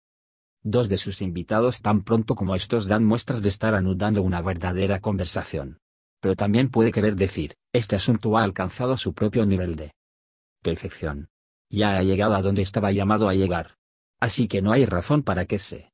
dos 0.62 0.88
de 0.88 0.98
sus 0.98 1.22
invitados 1.22 1.81
tan 1.81 2.03
pronto 2.03 2.35
como 2.35 2.55
estos 2.55 2.87
dan 2.87 3.05
muestras 3.05 3.42
de 3.42 3.48
estar 3.48 3.74
anudando 3.74 4.22
una 4.22 4.42
verdadera 4.42 5.01
conversación. 5.01 5.79
Pero 6.20 6.35
también 6.35 6.68
puede 6.68 6.90
querer 6.90 7.14
decir, 7.14 7.55
este 7.72 7.96
asunto 7.96 8.37
ha 8.37 8.42
alcanzado 8.42 8.96
su 8.96 9.14
propio 9.14 9.46
nivel 9.46 9.77
de 9.77 9.92
perfección. 10.62 11.29
Ya 11.70 11.96
ha 11.96 12.03
llegado 12.03 12.35
a 12.35 12.42
donde 12.42 12.62
estaba 12.62 12.90
llamado 12.92 13.29
a 13.29 13.35
llegar. 13.35 13.77
Así 14.20 14.48
que 14.48 14.62
no 14.62 14.72
hay 14.72 14.85
razón 14.85 15.22
para 15.22 15.44
que 15.44 15.59
se 15.59 15.92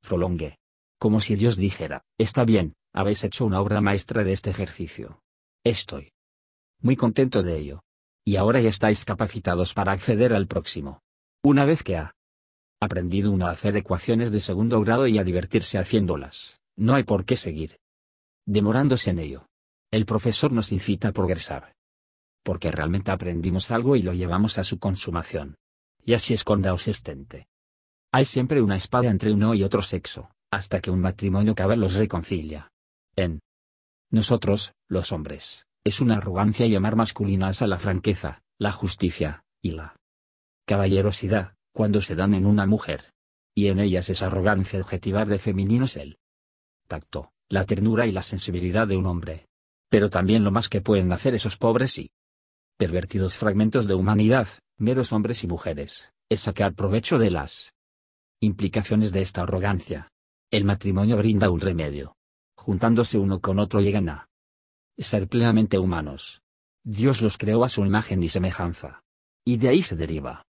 prolongue 0.00 0.60
como 1.00 1.22
si 1.22 1.34
Dios 1.34 1.56
dijera, 1.56 2.04
está 2.18 2.44
bien, 2.44 2.74
habéis 2.92 3.24
hecho 3.24 3.46
una 3.46 3.62
obra 3.62 3.80
maestra 3.80 4.22
de 4.22 4.32
este 4.32 4.50
ejercicio. 4.50 5.22
Estoy 5.64 6.12
muy 6.80 6.96
contento 6.96 7.42
de 7.42 7.58
ello. 7.58 7.82
Y 8.24 8.36
ahora 8.36 8.60
ya 8.60 8.68
estáis 8.68 9.04
capacitados 9.04 9.74
para 9.74 9.92
acceder 9.92 10.34
al 10.34 10.46
próximo. 10.46 11.00
Una 11.42 11.64
vez 11.64 11.82
que 11.82 11.96
ha 11.96 12.14
aprendido 12.80 13.30
uno 13.32 13.46
a 13.46 13.50
hacer 13.50 13.76
ecuaciones 13.76 14.32
de 14.32 14.40
segundo 14.40 14.80
grado 14.80 15.06
y 15.06 15.18
a 15.18 15.24
divertirse 15.24 15.78
haciéndolas, 15.78 16.60
no 16.76 16.94
hay 16.94 17.02
por 17.02 17.24
qué 17.24 17.36
seguir 17.36 17.80
demorándose 18.46 19.10
en 19.10 19.20
ello. 19.20 19.46
El 19.92 20.06
profesor 20.06 20.50
nos 20.50 20.72
incita 20.72 21.08
a 21.08 21.12
progresar. 21.12 21.76
Porque 22.42 22.72
realmente 22.72 23.10
aprendimos 23.10 23.70
algo 23.70 23.96
y 23.96 24.02
lo 24.02 24.12
llevamos 24.12 24.58
a 24.58 24.64
su 24.64 24.78
consumación. 24.78 25.56
Y 26.02 26.14
así 26.14 26.34
es 26.34 26.42
con 26.42 26.64
estente. 26.64 27.46
Hay 28.12 28.24
siempre 28.24 28.60
una 28.62 28.76
espada 28.76 29.08
entre 29.08 29.30
uno 29.32 29.54
y 29.54 29.62
otro 29.62 29.82
sexo, 29.82 30.30
hasta 30.50 30.80
que 30.80 30.90
un 30.90 31.00
matrimonio 31.00 31.54
cabal 31.54 31.80
los 31.80 31.94
reconcilia. 31.94 32.72
En 33.14 33.40
nosotros, 34.10 34.72
los 34.88 35.12
hombres, 35.12 35.66
Es 35.82 36.00
una 36.00 36.18
arrogancia 36.18 36.66
llamar 36.66 36.94
masculinas 36.94 37.62
a 37.62 37.66
la 37.66 37.78
franqueza, 37.78 38.42
la 38.58 38.70
justicia, 38.70 39.44
y 39.62 39.70
la 39.70 39.96
caballerosidad, 40.66 41.54
cuando 41.72 42.02
se 42.02 42.14
dan 42.14 42.34
en 42.34 42.44
una 42.44 42.66
mujer. 42.66 43.12
Y 43.54 43.68
en 43.68 43.80
ellas 43.80 44.10
es 44.10 44.22
arrogancia 44.22 44.78
objetivar 44.78 45.26
de 45.26 45.38
femeninos 45.38 45.96
el 45.96 46.18
tacto, 46.86 47.32
la 47.48 47.64
ternura 47.64 48.06
y 48.06 48.12
la 48.12 48.22
sensibilidad 48.22 48.86
de 48.86 48.96
un 48.96 49.06
hombre. 49.06 49.46
Pero 49.88 50.10
también 50.10 50.44
lo 50.44 50.50
más 50.50 50.68
que 50.68 50.82
pueden 50.82 51.12
hacer 51.12 51.34
esos 51.34 51.56
pobres 51.56 51.98
y 51.98 52.10
pervertidos 52.76 53.36
fragmentos 53.36 53.86
de 53.86 53.94
humanidad, 53.94 54.48
meros 54.76 55.12
hombres 55.12 55.44
y 55.44 55.46
mujeres, 55.46 56.12
es 56.28 56.42
sacar 56.42 56.74
provecho 56.74 57.18
de 57.18 57.30
las 57.30 57.72
implicaciones 58.40 59.12
de 59.12 59.22
esta 59.22 59.42
arrogancia. 59.42 60.10
El 60.50 60.64
matrimonio 60.64 61.16
brinda 61.16 61.50
un 61.50 61.60
remedio. 61.60 62.16
Juntándose 62.56 63.18
uno 63.18 63.40
con 63.40 63.58
otro 63.58 63.80
llegan 63.80 64.08
a 64.08 64.29
ser 65.02 65.28
plenamente 65.28 65.78
humanos. 65.78 66.42
Dios 66.84 67.22
los 67.22 67.38
creó 67.38 67.64
a 67.64 67.68
su 67.68 67.84
imagen 67.84 68.22
y 68.22 68.28
semejanza. 68.28 69.02
Y 69.44 69.56
de 69.56 69.68
ahí 69.68 69.82
se 69.82 69.96
deriva. 69.96 70.46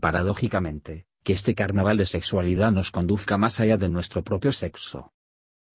Paradójicamente, 0.00 1.06
que 1.22 1.32
este 1.32 1.54
carnaval 1.54 1.96
de 1.96 2.06
sexualidad 2.06 2.72
nos 2.72 2.90
conduzca 2.90 3.38
más 3.38 3.60
allá 3.60 3.76
de 3.76 3.88
nuestro 3.88 4.22
propio 4.22 4.52
sexo. 4.52 5.12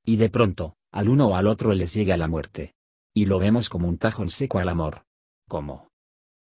Y 0.06 0.18
de 0.18 0.30
pronto, 0.30 0.78
al 0.92 1.10
uno 1.10 1.28
o 1.28 1.36
al 1.36 1.48
otro 1.48 1.74
les 1.74 1.94
llega 1.94 2.18
la 2.18 2.28
muerte. 2.28 2.76
Y 3.14 3.26
lo 3.26 3.40
vemos 3.40 3.70
como 3.70 3.88
un 3.88 3.98
tajo 3.98 4.22
en 4.24 4.30
seco 4.30 4.60
al 4.60 4.70
amor. 4.70 5.04
Como 5.48 5.90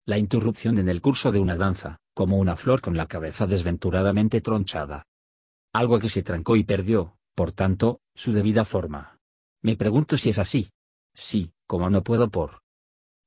la 0.05 0.17
interrupción 0.17 0.77
en 0.77 0.89
el 0.89 1.01
curso 1.01 1.31
de 1.31 1.39
una 1.39 1.57
danza, 1.57 1.97
como 2.13 2.37
una 2.37 2.55
flor 2.55 2.81
con 2.81 2.95
la 2.95 3.07
cabeza 3.07 3.45
desventuradamente 3.45 4.41
tronchada. 4.41 5.05
Algo 5.73 5.99
que 5.99 6.09
se 6.09 6.23
trancó 6.23 6.55
y 6.55 6.63
perdió, 6.63 7.17
por 7.35 7.51
tanto, 7.51 7.99
su 8.15 8.31
debida 8.31 8.63
forma. 8.63 9.19
Me 9.61 9.75
pregunto 9.75 10.17
si 10.17 10.29
es 10.29 10.39
así. 10.39 10.69
Sí, 11.17 11.51
como 11.65 11.89
no 11.89 12.03
puedo 12.03 12.29
por 12.29 12.61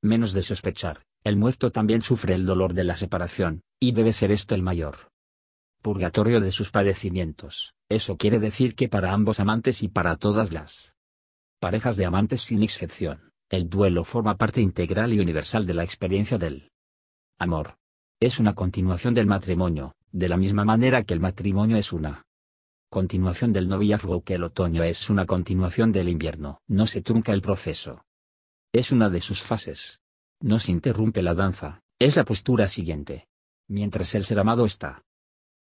menos 0.01 0.31
de 0.31 0.43
sospechar, 0.43 1.03
el 1.25 1.35
muerto 1.35 1.71
también 1.71 2.01
sufre 2.01 2.33
el 2.33 2.45
dolor 2.45 2.73
de 2.73 2.85
la 2.85 2.95
separación, 2.95 3.61
y 3.79 3.91
debe 3.91 4.13
ser 4.13 4.31
esto 4.31 4.55
el 4.55 4.63
mayor 4.63 5.09
purgatorio 5.81 6.39
de 6.39 6.51
sus 6.51 6.71
padecimientos. 6.71 7.73
Eso 7.89 8.15
quiere 8.15 8.39
decir 8.39 8.75
que 8.75 8.87
para 8.87 9.11
ambos 9.11 9.39
amantes 9.39 9.83
y 9.83 9.89
para 9.89 10.15
todas 10.15 10.51
las 10.53 10.93
parejas 11.59 11.97
de 11.97 12.05
amantes 12.05 12.41
sin 12.41 12.63
excepción, 12.63 13.31
el 13.49 13.69
duelo 13.69 14.05
forma 14.05 14.37
parte 14.37 14.61
integral 14.61 15.11
y 15.11 15.19
universal 15.19 15.65
de 15.65 15.73
la 15.73 15.83
experiencia 15.83 16.37
del 16.37 16.71
amor. 17.37 17.75
Es 18.21 18.39
una 18.39 18.55
continuación 18.55 19.13
del 19.13 19.27
matrimonio, 19.27 19.95
de 20.11 20.29
la 20.29 20.37
misma 20.37 20.63
manera 20.63 21.03
que 21.03 21.13
el 21.13 21.19
matrimonio 21.19 21.75
es 21.75 21.91
una 21.91 22.23
continuación 22.91 23.53
del 23.53 23.69
noviazgo 23.69 24.21
que 24.21 24.33
el 24.33 24.43
otoño 24.43 24.83
es 24.83 25.09
una 25.09 25.25
continuación 25.25 25.93
del 25.93 26.09
invierno. 26.09 26.59
No 26.67 26.87
se 26.87 27.01
trunca 27.01 27.31
el 27.31 27.41
proceso. 27.41 28.03
Es 28.73 28.91
una 28.91 29.09
de 29.09 29.21
sus 29.21 29.41
fases. 29.41 30.01
No 30.41 30.59
se 30.59 30.73
interrumpe 30.73 31.21
la 31.21 31.33
danza, 31.33 31.79
es 31.99 32.17
la 32.17 32.25
postura 32.25 32.67
siguiente. 32.67 33.29
Mientras 33.69 34.13
el 34.13 34.25
ser 34.25 34.39
amado 34.39 34.65
está 34.65 35.03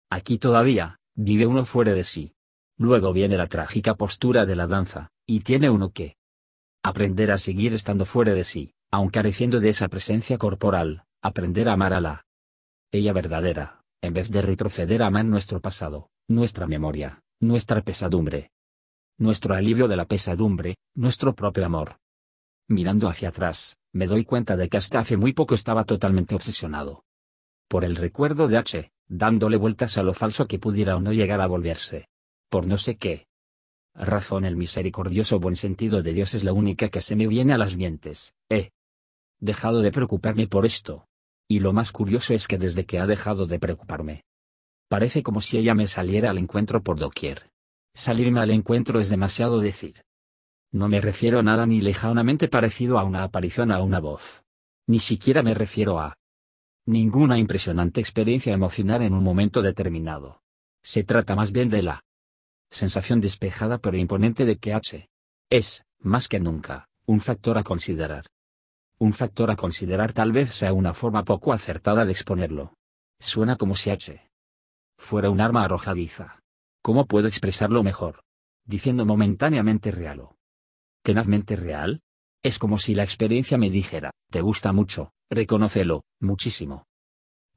aquí 0.10 0.39
todavía, 0.39 0.98
vive 1.15 1.46
uno 1.46 1.65
fuera 1.65 1.94
de 1.94 2.04
sí. 2.04 2.34
Luego 2.78 3.13
viene 3.13 3.38
la 3.38 3.46
trágica 3.46 3.94
postura 3.94 4.48
de 4.48 4.56
la 4.56 4.65
danza, 4.65 5.12
y 5.28 5.42
tiene 5.42 5.70
uno 5.70 5.92
que 5.92 6.15
aprender 6.82 7.30
a 7.30 7.38
seguir 7.38 7.76
estando 7.76 8.06
fuera 8.06 8.34
de 8.34 8.44
sí, 8.44 8.74
aun 8.89 9.10
careciendo 9.10 9.60
de 9.60 9.70
esa 9.70 9.88
presencia 9.88 10.39
corporal, 10.39 11.04
aprender 11.22 11.70
a 11.70 11.74
amar 11.74 11.94
a 11.94 12.02
la 12.02 12.26
ella 12.92 13.13
verdadera, 13.13 13.79
en 14.01 14.13
vez 14.13 14.29
de 14.29 14.41
retroceder 14.41 15.03
a 15.03 15.07
amar 15.07 15.25
nuestro 15.25 15.59
pasado, 15.59 16.09
nuestra 16.27 16.67
memoria, 16.67 17.21
nuestra 17.39 17.81
pesadumbre. 17.81 18.51
Nuestro 19.17 19.53
alivio 19.53 19.88
de 19.88 19.97
la 19.97 20.05
pesadumbre, 20.05 20.77
nuestro 20.95 21.35
propio 21.35 21.65
amor. 21.65 21.97
Mirando 22.69 23.09
hacia 23.09 23.29
atrás, 23.29 23.75
me 23.91 24.07
doy 24.07 24.23
cuenta 24.23 24.55
de 24.55 24.69
que 24.69 24.77
hasta 24.77 24.99
hace 24.99 25.17
muy 25.17 25.33
poco 25.33 25.55
estaba 25.55 25.83
totalmente 25.83 26.35
obsesionado. 26.35 27.03
Por 27.67 27.83
el 27.83 27.97
recuerdo 27.97 28.47
de 28.47 28.57
H, 28.57 28.91
dándole 29.07 29.57
vueltas 29.57 29.97
a 29.97 30.03
lo 30.03 30.13
falso 30.13 30.47
que 30.47 30.59
pudiera 30.59 30.95
o 30.95 31.01
no 31.01 31.12
llegar 31.12 31.41
a 31.41 31.47
volverse. 31.47 32.07
Por 32.49 32.65
no 32.65 32.77
sé 32.77 32.95
qué. 32.95 33.27
Razón 33.93 34.45
el 34.45 34.55
misericordioso 34.55 35.39
buen 35.39 35.57
sentido 35.57 36.01
de 36.01 36.13
Dios 36.13 36.33
es 36.33 36.45
la 36.45 36.53
única 36.53 36.88
que 36.88 37.01
se 37.01 37.17
me 37.17 37.27
viene 37.27 37.51
a 37.51 37.57
las 37.57 37.75
mientes. 37.75 38.33
He 38.49 38.71
dejado 39.39 39.81
de 39.81 39.91
preocuparme 39.91 40.47
por 40.47 40.65
esto. 40.65 41.09
Y 41.51 41.62
lo 41.62 41.73
más 41.73 41.91
curioso 41.91 42.35
es 42.35 42.47
que 42.47 42.59
desde 42.59 42.85
que 42.85 42.99
ha 42.99 43.07
dejado 43.07 43.47
de 43.47 43.57
preocuparme. 43.57 44.23
Parece 44.88 45.23
como 45.23 45.41
si 45.41 45.57
ella 45.57 45.73
me 45.73 45.88
saliera 45.88 46.29
al 46.29 46.38
encuentro 46.38 46.83
por 46.83 46.99
doquier. 46.99 47.49
Salirme 47.95 48.39
al 48.39 48.51
encuentro 48.51 48.99
es 48.99 49.09
demasiado 49.09 49.59
decir. 49.59 50.03
No 50.71 50.88
me 50.88 51.01
refiero 51.01 51.39
a 51.39 51.43
nada 51.43 51.65
ni 51.65 51.81
lejanamente 51.81 52.49
parecido 52.49 52.99
a 52.99 53.03
una 53.03 53.23
aparición 53.23 53.71
a 53.71 53.81
una 53.81 53.99
voz. 53.99 54.43
Ni 54.85 54.99
siquiera 54.99 55.41
me 55.41 55.55
refiero 55.55 55.99
a 55.99 56.15
ninguna 56.85 57.39
impresionante 57.39 57.99
experiencia 57.99 58.53
emocional 58.53 59.01
en 59.01 59.13
un 59.13 59.23
momento 59.23 59.63
determinado. 59.63 60.43
Se 60.83 61.03
trata 61.03 61.35
más 61.35 61.51
bien 61.51 61.69
de 61.69 61.81
la 61.81 62.03
sensación 62.69 63.21
despejada 63.21 63.79
pero 63.79 63.97
imponente 63.97 64.45
de 64.45 64.57
que 64.57 64.73
H 64.73 65.09
es, 65.49 65.83
más 65.97 66.27
que 66.27 66.39
nunca, 66.39 66.89
un 67.07 67.21
factor 67.21 67.57
a 67.57 67.63
considerar. 67.63 68.27
Un 68.99 69.13
factor 69.13 69.49
a 69.49 69.55
considerar 69.55 70.12
tal 70.12 70.33
vez 70.33 70.53
sea 70.53 70.73
una 70.73 70.93
forma 70.93 71.23
poco 71.23 71.53
acertada 71.53 72.05
de 72.05 72.12
exponerlo. 72.12 72.73
Suena 73.19 73.55
como 73.55 73.75
si 73.75 73.89
H 73.89 74.29
fuera 74.97 75.29
un 75.29 75.39
arma 75.39 75.63
arrojadiza. 75.63 76.41
¿Cómo 76.81 77.07
puedo 77.07 77.27
expresarlo 77.27 77.81
mejor? 77.83 78.21
Diciendo 78.65 79.05
momentáneamente 79.05 79.91
real 79.91 80.19
o 80.19 80.35
tenazmente 81.01 81.55
real. 81.55 82.01
Es 82.43 82.59
como 82.59 82.77
si 82.77 82.95
la 82.95 83.03
experiencia 83.03 83.57
me 83.57 83.69
dijera, 83.69 84.12
te 84.29 84.41
gusta 84.41 84.71
mucho, 84.71 85.12
reconócelo, 85.29 86.03
muchísimo. 86.19 86.85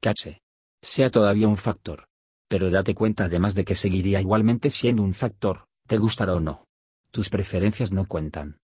Cache. 0.01 0.41
Sea 0.81 1.09
todavía 1.09 1.47
un 1.47 1.57
factor. 1.57 2.07
Pero 2.49 2.69
date 2.69 2.93
cuenta 2.93 3.25
además 3.25 3.55
de 3.55 3.63
que 3.63 3.75
seguiría 3.75 4.19
igualmente 4.19 4.69
siendo 4.69 5.03
un 5.03 5.13
factor, 5.13 5.65
te 5.87 5.97
gustará 5.97 6.33
o 6.33 6.39
no. 6.39 6.65
Tus 7.11 7.29
preferencias 7.29 7.91
no 7.91 8.05
cuentan. 8.07 8.59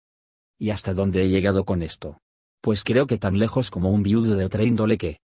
¿Y 0.58 0.70
hasta 0.70 0.94
dónde 0.94 1.22
he 1.22 1.28
llegado 1.28 1.64
con 1.64 1.82
esto? 1.82 2.20
Pues 2.64 2.82
creo 2.82 3.06
que 3.06 3.18
tan 3.18 3.38
lejos 3.38 3.70
como 3.70 3.90
un 3.90 4.02
viudo 4.02 4.36
de 4.36 4.46
otra 4.46 4.64
índole 4.64 4.96
que, 4.96 5.20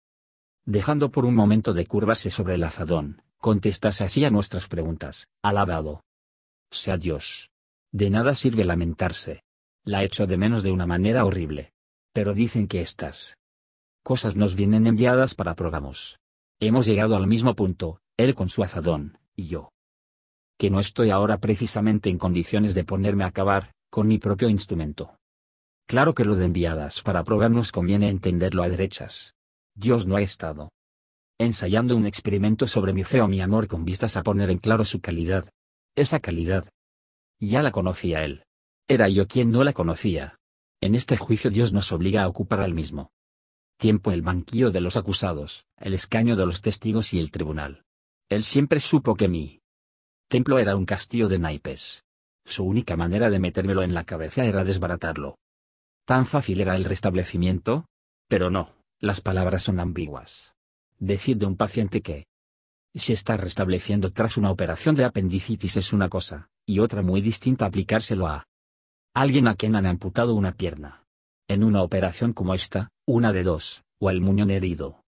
dejando 0.66 1.10
por 1.10 1.24
un 1.24 1.34
momento 1.34 1.72
de 1.72 1.86
curvarse 1.86 2.28
sobre 2.28 2.56
el 2.56 2.64
azadón, 2.64 3.22
contestas 3.38 4.02
así 4.02 4.26
a 4.26 4.30
nuestras 4.30 4.68
preguntas, 4.68 5.26
alabado. 5.40 6.02
Sea 6.70 6.98
Dios. 6.98 7.48
De 7.92 8.10
nada 8.10 8.34
sirve 8.34 8.66
lamentarse. 8.66 9.42
La 9.84 10.04
echo 10.04 10.26
de 10.26 10.36
menos 10.36 10.62
de 10.62 10.70
una 10.70 10.86
manera 10.86 11.24
horrible. 11.24 11.72
Pero 12.12 12.34
dicen 12.34 12.68
que 12.68 12.82
estas 12.82 13.38
cosas 14.02 14.36
nos 14.36 14.54
vienen 14.54 14.86
enviadas 14.86 15.34
para 15.34 15.54
probamos. 15.54 16.20
Hemos 16.60 16.84
llegado 16.84 17.16
al 17.16 17.26
mismo 17.26 17.56
punto, 17.56 18.02
él 18.18 18.34
con 18.34 18.50
su 18.50 18.62
azadón, 18.62 19.18
y 19.34 19.46
yo. 19.46 19.72
Que 20.58 20.68
no 20.68 20.78
estoy 20.78 21.08
ahora 21.08 21.38
precisamente 21.38 22.10
en 22.10 22.18
condiciones 22.18 22.74
de 22.74 22.84
ponerme 22.84 23.24
a 23.24 23.28
acabar, 23.28 23.72
con 23.88 24.08
mi 24.08 24.18
propio 24.18 24.50
instrumento. 24.50 25.19
Claro 25.90 26.14
que 26.14 26.24
lo 26.24 26.36
de 26.36 26.44
enviadas 26.44 27.02
para 27.02 27.24
probar 27.24 27.50
nos 27.50 27.72
conviene 27.72 28.10
entenderlo 28.10 28.62
a 28.62 28.68
derechas. 28.68 29.34
Dios 29.74 30.06
no 30.06 30.14
ha 30.14 30.22
estado 30.22 30.70
ensayando 31.36 31.96
un 31.96 32.06
experimento 32.06 32.68
sobre 32.68 32.92
mi 32.92 33.02
fe 33.02 33.20
o 33.20 33.26
mi 33.26 33.40
amor 33.40 33.66
con 33.66 33.84
vistas 33.84 34.16
a 34.16 34.22
poner 34.22 34.50
en 34.50 34.58
claro 34.58 34.84
su 34.84 35.00
calidad. 35.00 35.50
Esa 35.96 36.20
calidad. 36.20 36.68
Ya 37.40 37.60
la 37.64 37.72
conocía 37.72 38.24
él. 38.24 38.44
Era 38.86 39.08
yo 39.08 39.26
quien 39.26 39.50
no 39.50 39.64
la 39.64 39.72
conocía. 39.72 40.36
En 40.80 40.94
este 40.94 41.16
juicio 41.16 41.50
Dios 41.50 41.72
nos 41.72 41.90
obliga 41.90 42.22
a 42.22 42.28
ocupar 42.28 42.60
al 42.60 42.72
mismo 42.72 43.10
tiempo 43.76 44.12
el 44.12 44.22
banquillo 44.22 44.70
de 44.70 44.82
los 44.82 44.96
acusados, 44.96 45.64
el 45.76 45.94
escaño 45.94 46.36
de 46.36 46.46
los 46.46 46.62
testigos 46.62 47.12
y 47.14 47.18
el 47.18 47.32
tribunal. 47.32 47.82
Él 48.28 48.44
siempre 48.44 48.78
supo 48.78 49.16
que 49.16 49.26
mi 49.26 49.58
templo 50.28 50.60
era 50.60 50.76
un 50.76 50.86
castillo 50.86 51.26
de 51.26 51.40
naipes. 51.40 52.04
Su 52.44 52.62
única 52.62 52.96
manera 52.96 53.28
de 53.28 53.40
metérmelo 53.40 53.82
en 53.82 53.92
la 53.92 54.04
cabeza 54.04 54.44
era 54.44 54.62
desbaratarlo. 54.62 55.39
¿Tan 56.10 56.26
fácil 56.26 56.60
era 56.60 56.74
el 56.74 56.82
restablecimiento? 56.82 57.86
Pero 58.26 58.50
no, 58.50 58.74
las 58.98 59.20
palabras 59.20 59.62
son 59.62 59.78
ambiguas. 59.78 60.56
Decir 60.98 61.36
de 61.36 61.46
un 61.46 61.56
paciente 61.56 62.02
que 62.02 62.26
se 62.96 63.12
está 63.12 63.36
restableciendo 63.36 64.12
tras 64.12 64.36
una 64.36 64.50
operación 64.50 64.96
de 64.96 65.04
apendicitis 65.04 65.76
es 65.76 65.92
una 65.92 66.08
cosa, 66.08 66.48
y 66.66 66.80
otra 66.80 67.02
muy 67.02 67.20
distinta 67.20 67.66
aplicárselo 67.66 68.26
a 68.26 68.48
alguien 69.14 69.46
a 69.46 69.54
quien 69.54 69.76
han 69.76 69.86
amputado 69.86 70.34
una 70.34 70.50
pierna. 70.50 71.04
En 71.46 71.62
una 71.62 71.80
operación 71.80 72.32
como 72.32 72.54
esta, 72.54 72.88
una 73.06 73.32
de 73.32 73.44
dos, 73.44 73.84
o 74.00 74.10
el 74.10 74.20
muñón 74.20 74.50
herido 74.50 75.04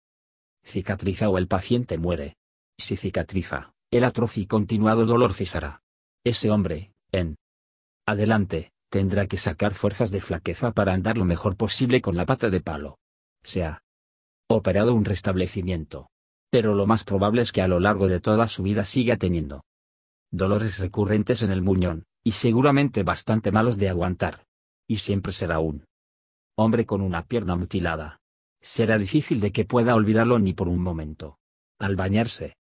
cicatriza 0.64 1.30
o 1.30 1.40
el 1.40 1.48
paciente 1.48 1.98
muere. 1.98 2.36
Si 2.78 2.96
cicatriza, 2.96 3.74
el 3.90 4.04
atroz 4.04 4.36
continuado 4.48 5.08
dolor 5.08 5.34
cesará. 5.34 5.82
Ese 6.24 6.52
hombre, 6.52 6.94
en 7.12 7.38
adelante, 8.06 8.72
tendrá 8.91 9.25
que 9.25 9.38
sacar 9.38 9.73
fuerzas 9.73 10.12
de 10.12 10.19
flaqueza 10.19 10.73
para 10.73 10.93
andar 10.93 11.17
lo 11.17 11.23
mejor 11.23 11.56
posible 11.56 12.01
con 12.01 12.17
la 12.17 12.25
pata 12.25 12.49
de 12.49 12.60
palo. 12.60 12.99
Se 13.41 13.63
ha 13.63 13.82
operado 14.49 14.93
un 14.93 15.06
restablecimiento. 15.06 16.10
Pero 16.51 16.75
lo 16.75 16.86
más 16.86 17.06
probable 17.06 17.41
es 17.41 17.54
que 17.54 17.62
a 17.62 17.69
lo 17.69 17.80
largo 17.80 18.10
de 18.10 18.19
toda 18.19 18.49
su 18.49 18.63
vida 18.63 18.84
siga 18.84 19.15
teniendo 19.15 19.63
dolores 20.30 20.80
recurrentes 20.80 21.41
en 21.41 21.51
el 21.51 21.62
muñón, 21.62 22.04
y 22.23 22.34
seguramente 22.34 23.04
bastante 23.04 23.51
malos 23.51 23.77
de 23.77 23.88
aguantar. 23.88 24.45
Y 24.88 24.97
siempre 24.97 25.32
será 25.32 25.60
un 25.60 25.86
hombre 26.56 26.86
con 26.86 26.99
una 27.01 27.25
pierna 27.25 27.56
mutilada. 27.56 28.19
Será 28.60 28.97
difícil 28.97 29.39
de 29.39 29.54
que 29.54 29.63
pueda 29.63 29.95
olvidarlo 29.95 30.38
ni 30.38 30.51
por 30.54 30.67
un 30.67 30.84
momento. 30.84 31.39
Al 31.80 31.95
bañarse, 31.95 32.58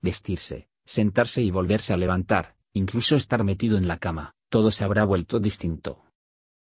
vestirse, 0.00 0.68
sentarse 0.86 1.42
y 1.42 1.50
volverse 1.50 1.92
a 1.92 1.98
levantar, 1.98 2.56
incluso 2.72 3.16
estar 3.16 3.44
metido 3.44 3.76
en 3.76 3.86
la 3.86 3.98
cama, 3.98 4.34
todo 4.48 4.70
se 4.70 4.84
habrá 4.84 5.04
vuelto 5.04 5.40
distinto. 5.40 6.04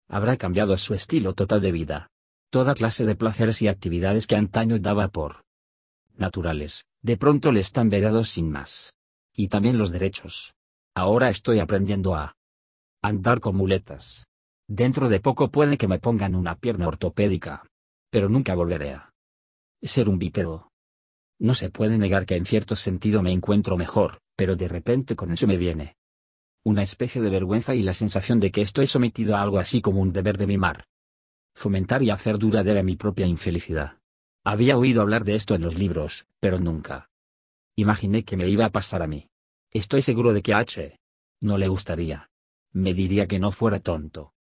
Habrá 0.09 0.37
cambiado 0.37 0.77
su 0.79 0.95
estilo 0.95 1.35
total 1.35 1.61
de 1.61 1.73
vida. 1.73 2.11
Toda 2.51 2.75
clase 2.75 3.05
de 3.05 3.17
placeres 3.17 3.61
y 3.63 3.69
actividades 3.69 4.27
que 4.27 4.37
antaño 4.37 4.79
daba 4.79 5.09
por 5.09 5.45
naturales, 6.15 6.87
de 7.03 7.17
pronto 7.17 7.53
le 7.53 7.61
están 7.61 7.91
vedados 7.91 8.31
sin 8.31 8.51
más. 8.51 8.95
Y 9.35 9.49
también 9.49 9.79
los 9.79 9.91
derechos. 9.91 10.55
Ahora 10.95 11.29
estoy 11.29 11.59
aprendiendo 11.59 12.15
a 12.15 12.35
andar 13.03 13.41
con 13.41 13.57
muletas. 13.57 14.27
Dentro 14.67 15.09
de 15.09 15.21
poco 15.21 15.51
puede 15.51 15.77
que 15.77 15.89
me 15.89 15.99
pongan 15.99 16.35
una 16.35 16.57
pierna 16.57 16.89
ortopédica. 16.89 17.67
Pero 18.11 18.29
nunca 18.29 18.55
volveré 18.55 18.93
a 18.93 19.11
ser 19.83 20.09
un 20.09 20.19
bípedo. 20.19 20.71
No 21.39 21.53
se 21.53 21.69
puede 21.69 21.99
negar 21.99 22.25
que 22.25 22.37
en 22.37 22.47
cierto 22.47 22.77
sentido 22.77 23.23
me 23.23 23.33
encuentro 23.33 23.77
mejor, 23.77 24.21
pero 24.37 24.57
de 24.57 24.69
repente 24.69 25.17
con 25.17 25.33
eso 25.33 25.47
me 25.47 25.59
viene 25.59 25.96
una 26.67 26.83
especie 26.83 27.23
de 27.23 27.31
vergüenza 27.31 27.77
y 27.77 27.83
la 27.85 27.95
sensación 27.95 28.41
de 28.41 28.51
que 28.51 28.61
estoy 28.61 28.89
sometido 28.89 29.37
a 29.37 29.41
algo 29.41 29.61
así 29.61 29.81
como 29.81 30.01
un 30.01 30.13
deber 30.13 30.37
de 30.37 30.49
mimar. 30.49 30.89
Fomentar 31.55 32.03
y 32.03 32.11
hacer 32.11 32.39
duradera 32.39 32.83
mi 32.83 32.97
propia 32.97 33.25
infelicidad. 33.25 34.01
Había 34.45 34.77
oído 34.77 35.01
hablar 35.01 35.23
de 35.23 35.37
esto 35.37 35.55
en 35.55 35.63
los 35.63 35.79
libros, 35.79 36.27
pero 36.41 36.59
nunca. 36.59 37.09
Imaginé 37.77 38.25
que 38.25 38.37
me 38.37 38.49
iba 38.49 38.65
a 38.65 38.73
pasar 38.73 39.01
a 39.03 39.07
mí. 39.07 39.29
Estoy 39.71 40.03
seguro 40.03 40.33
de 40.33 40.43
que 40.43 40.55
a 40.55 40.59
H. 40.59 40.99
no 41.41 41.57
le 41.57 41.69
gustaría. 41.69 42.31
Me 42.73 42.95
diría 42.95 43.29
que 43.29 43.39
no 43.39 43.53
fuera 43.53 43.79
tonto. 43.79 44.35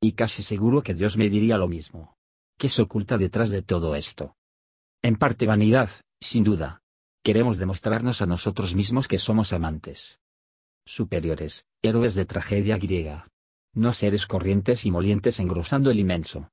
Y 0.00 0.12
casi 0.12 0.42
seguro 0.42 0.80
que 0.82 0.94
Dios 0.94 1.18
me 1.18 1.28
diría 1.28 1.58
lo 1.58 1.68
mismo. 1.68 2.16
¿Qué 2.56 2.70
se 2.70 2.80
oculta 2.80 3.18
detrás 3.18 3.50
de 3.50 3.60
todo 3.60 3.94
esto? 3.94 4.36
En 5.02 5.16
parte 5.16 5.44
vanidad, 5.44 5.90
sin 6.18 6.44
duda. 6.44 6.80
Queremos 7.22 7.58
demostrarnos 7.58 8.22
a 8.22 8.26
nosotros 8.26 8.74
mismos 8.74 9.06
que 9.06 9.18
somos 9.18 9.52
amantes 9.52 10.18
superiores, 10.88 11.66
héroes 11.82 12.14
de 12.14 12.24
tragedia 12.24 12.78
griega. 12.78 13.28
No 13.74 13.92
seres 13.92 14.26
corrientes 14.26 14.86
y 14.86 14.90
molientes 14.90 15.38
engrosando 15.38 15.90
el 15.90 16.00
inmenso 16.00 16.50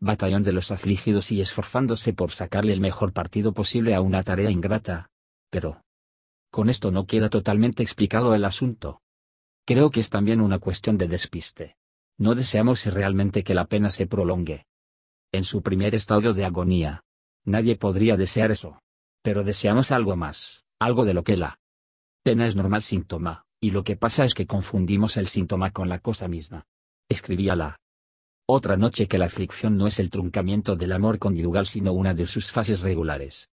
batallón 0.00 0.42
de 0.44 0.52
los 0.52 0.70
afligidos 0.70 1.32
y 1.32 1.40
esforzándose 1.40 2.12
por 2.12 2.30
sacarle 2.30 2.72
el 2.72 2.80
mejor 2.80 3.12
partido 3.12 3.52
posible 3.52 3.94
a 3.94 4.00
una 4.00 4.22
tarea 4.22 4.50
ingrata. 4.50 5.10
Pero, 5.50 5.82
con 6.50 6.68
esto 6.68 6.90
no 6.90 7.06
queda 7.06 7.28
totalmente 7.28 7.82
explicado 7.82 8.34
el 8.34 8.44
asunto. 8.44 9.02
Creo 9.66 9.90
que 9.90 10.00
es 10.00 10.10
también 10.10 10.40
una 10.40 10.58
cuestión 10.58 10.96
de 10.98 11.08
despiste. 11.08 11.76
No 12.16 12.34
deseamos 12.34 12.84
realmente 12.86 13.44
que 13.44 13.54
la 13.54 13.66
pena 13.66 13.90
se 13.90 14.06
prolongue. 14.06 14.66
En 15.32 15.44
su 15.44 15.62
primer 15.62 15.94
estado 15.94 16.32
de 16.32 16.44
agonía. 16.44 17.04
Nadie 17.44 17.76
podría 17.76 18.16
desear 18.16 18.50
eso. 18.50 18.80
Pero 19.22 19.44
deseamos 19.44 19.90
algo 19.90 20.16
más, 20.16 20.64
algo 20.78 21.04
de 21.04 21.14
lo 21.14 21.22
que 21.22 21.36
la 21.36 21.58
pena 22.22 22.46
es 22.46 22.56
normal 22.56 22.82
síntoma, 22.82 23.46
y 23.60 23.70
lo 23.70 23.84
que 23.84 23.96
pasa 23.96 24.24
es 24.24 24.34
que 24.34 24.46
confundimos 24.46 25.16
el 25.16 25.28
síntoma 25.28 25.70
con 25.70 25.88
la 25.88 25.98
cosa 25.98 26.28
misma. 26.28 26.66
Escribía 27.08 27.56
la 27.56 27.76
otra 28.46 28.76
noche 28.76 29.08
que 29.08 29.18
la 29.18 29.26
aflicción 29.26 29.76
no 29.76 29.86
es 29.86 29.98
el 29.98 30.10
truncamiento 30.10 30.76
del 30.76 30.92
amor 30.92 31.18
conyugal 31.18 31.66
sino 31.66 31.92
una 31.92 32.14
de 32.14 32.26
sus 32.26 32.50
fases 32.50 32.80
regulares. 32.80 33.48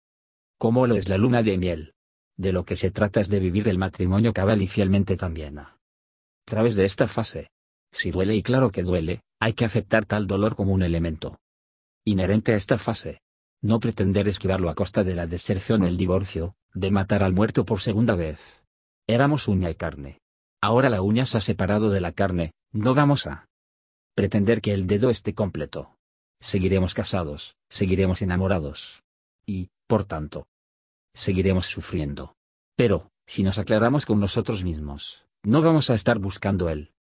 Como 0.59 0.87
lo 0.87 0.97
es 0.97 1.09
la 1.09 1.19
luna 1.19 1.43
de 1.43 1.59
miel. 1.59 1.95
De 2.37 2.53
lo 2.53 2.65
que 2.65 2.77
se 2.77 2.91
trata 2.91 3.21
es 3.21 3.29
de 3.29 3.41
vivir 3.41 3.69
el 3.69 3.79
matrimonio 3.79 4.33
cabal 4.33 4.63
y 4.63 4.67
fielmente 4.67 5.17
también 5.17 5.59
a 5.59 5.79
través 6.45 6.75
de 6.77 6.85
esta 6.85 7.09
fase. 7.09 7.51
Si 7.93 8.11
duele 8.11 8.35
y 8.35 8.43
claro 8.43 8.71
que 8.71 8.83
duele, 8.83 9.23
hay 9.39 9.53
que 9.53 9.65
aceptar 9.65 10.05
tal 10.05 10.27
dolor 10.27 10.57
como 10.57 10.73
un 10.73 10.83
elemento 10.83 11.39
inherente 12.05 12.53
a 12.53 12.57
esta 12.57 12.79
fase. 12.79 13.21
No 13.61 13.79
pretender 13.79 14.27
esquivarlo 14.27 14.69
a 14.71 14.75
costa 14.75 15.05
de 15.05 15.15
la 15.15 15.27
deserción 15.27 15.85
el 15.85 15.97
divorcio, 15.97 16.57
de 16.75 16.91
matar 16.91 17.23
al 17.23 17.33
muerto 17.33 17.65
por 17.65 17.81
segunda 17.81 18.17
vez. 18.17 18.62
Éramos 19.09 19.49
uña 19.49 19.69
y 19.71 19.75
carne. 19.75 20.21
Ahora 20.61 20.89
la 20.89 21.03
uña 21.03 21.27
se 21.27 21.39
ha 21.39 21.41
separado 21.41 21.91
de 21.91 22.01
la 22.01 22.13
carne, 22.13 22.53
no 22.73 22.95
vamos 22.95 23.27
a 23.27 23.47
pretender 24.15 24.61
que 24.61 24.73
el 24.73 24.87
dedo 24.87 25.11
esté 25.11 25.35
completo. 25.35 25.97
Seguiremos 26.41 26.95
casados, 26.95 27.57
seguiremos 27.69 28.23
enamorados. 28.23 29.03
Y, 29.45 29.71
por 29.89 30.05
tanto, 30.05 30.47
seguiremos 31.15 31.67
sufriendo. 31.67 32.35
Pero, 32.77 33.11
si 33.27 33.43
nos 33.43 33.59
aclaramos 33.59 34.07
con 34.07 34.21
nosotros 34.21 34.63
mismos, 34.63 35.27
no 35.43 35.63
vamos 35.63 35.91
a 35.91 35.95
estar 35.95 36.19
buscando 36.19 36.69
el 36.69 36.93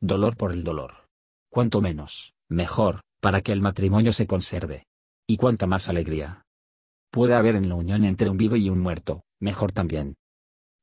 dolor 0.00 0.36
por 0.36 0.52
el 0.52 0.64
dolor. 0.64 1.06
Cuanto 1.50 1.80
menos, 1.80 2.34
mejor, 2.48 3.02
para 3.20 3.42
que 3.42 3.52
el 3.52 3.60
matrimonio 3.60 4.12
se 4.12 4.26
conserve. 4.26 4.86
Y 5.26 5.36
cuanta 5.36 5.66
más 5.66 5.88
alegría 5.88 6.44
puede 7.10 7.34
haber 7.34 7.56
en 7.56 7.68
la 7.68 7.74
unión 7.74 8.04
entre 8.04 8.28
un 8.28 8.36
vivo 8.36 8.56
y 8.56 8.68
un 8.68 8.80
muerto, 8.80 9.22
mejor 9.40 9.72
también 9.72 10.16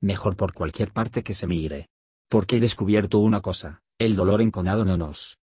mejor 0.05 0.37
por 0.37 0.53
cualquier 0.53 0.93
parte 0.93 1.23
que 1.23 1.33
se 1.33 1.47
mire. 1.47 1.89
Porque 2.29 2.57
he 2.57 2.59
descubierto 2.59 3.19
una 3.19 3.41
cosa, 3.41 3.81
el 3.99 4.15
dolor 4.15 4.41
enconado 4.41 4.85
no 4.85 4.97
nos 4.97 5.37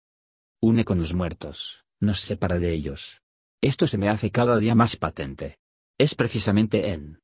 une 0.62 0.86
con 0.86 1.00
los 1.00 1.14
muertos, 1.16 1.84
nos 2.00 2.20
separa 2.20 2.60
de 2.60 2.72
ellos. 2.72 3.22
Esto 3.62 3.88
se 3.88 3.98
me 3.98 4.10
hace 4.10 4.32
cada 4.32 4.58
día 4.58 4.76
más 4.76 4.96
patente. 4.96 5.58
Es 6.00 6.16
precisamente 6.16 6.92
en 6.92 7.20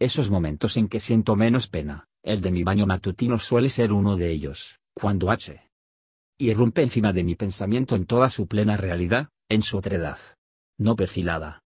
esos 0.00 0.30
momentos 0.30 0.76
en 0.76 0.88
que 0.88 0.98
siento 0.98 1.36
menos 1.36 1.68
pena, 1.68 2.06
el 2.22 2.40
de 2.40 2.50
mi 2.50 2.64
baño 2.64 2.86
matutino 2.86 3.38
suele 3.38 3.68
ser 3.68 3.92
uno 3.92 4.16
de 4.16 4.30
ellos, 4.30 4.80
cuando 4.94 5.30
H. 5.30 5.70
irrumpe 6.38 6.82
encima 6.82 7.12
de 7.12 7.24
mi 7.24 7.34
pensamiento 7.34 7.94
en 7.94 8.06
toda 8.06 8.30
su 8.30 8.46
plena 8.46 8.76
realidad, 8.76 9.28
en 9.48 9.62
su 9.62 9.76
otredad. 9.76 10.18
No 10.78 10.96
perfilada. 10.96 11.62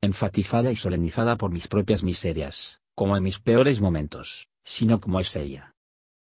Enfatizada 0.00 0.72
y 0.72 0.76
solemnizada 0.76 1.36
por 1.36 1.52
mis 1.52 1.68
propias 1.68 2.02
miserias, 2.02 2.81
como 2.94 3.16
en 3.16 3.22
mis 3.22 3.38
peores 3.38 3.80
momentos, 3.80 4.48
sino 4.64 5.00
como 5.00 5.20
es 5.20 5.34
ella. 5.36 5.74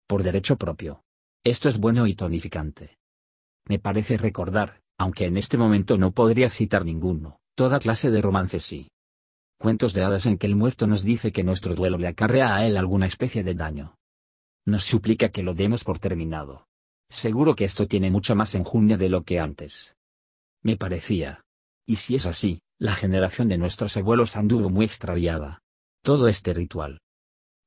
Por 0.06 0.22
derecho 0.22 0.56
propio. 0.56 1.02
Esto 1.44 1.68
es 1.68 1.78
bueno 1.78 2.06
y 2.06 2.14
tonificante. 2.14 2.98
Me 3.66 3.78
parece 3.78 4.16
recordar, 4.16 4.80
aunque 4.98 5.26
en 5.26 5.36
este 5.36 5.56
momento 5.56 5.98
no 5.98 6.12
podría 6.12 6.50
citar 6.50 6.84
ninguno, 6.84 7.40
toda 7.54 7.78
clase 7.78 8.10
de 8.10 8.20
romances 8.20 8.72
y 8.72 8.88
cuentos 9.58 9.92
de 9.92 10.02
hadas 10.02 10.26
en 10.26 10.38
que 10.38 10.46
el 10.46 10.56
muerto 10.56 10.86
nos 10.86 11.02
dice 11.02 11.32
que 11.32 11.44
nuestro 11.44 11.74
duelo 11.74 11.98
le 11.98 12.08
acarrea 12.08 12.56
a 12.56 12.66
él 12.66 12.76
alguna 12.76 13.06
especie 13.06 13.42
de 13.42 13.54
daño. 13.54 13.96
Nos 14.66 14.84
suplica 14.84 15.30
que 15.30 15.42
lo 15.42 15.54
demos 15.54 15.84
por 15.84 15.98
terminado. 15.98 16.66
Seguro 17.10 17.54
que 17.54 17.64
esto 17.64 17.86
tiene 17.86 18.10
mucha 18.10 18.34
más 18.34 18.54
enjundia 18.54 18.96
de 18.96 19.08
lo 19.08 19.24
que 19.24 19.40
antes. 19.40 19.96
Me 20.62 20.76
parecía. 20.76 21.42
Y 21.86 21.96
si 21.96 22.16
es 22.16 22.26
así, 22.26 22.60
la 22.78 22.94
generación 22.94 23.48
de 23.48 23.58
nuestros 23.58 23.96
abuelos 23.96 24.36
anduvo 24.36 24.68
muy 24.68 24.84
extraviada. 24.84 25.62
Todo 26.02 26.28
este 26.28 26.54
ritual, 26.54 27.00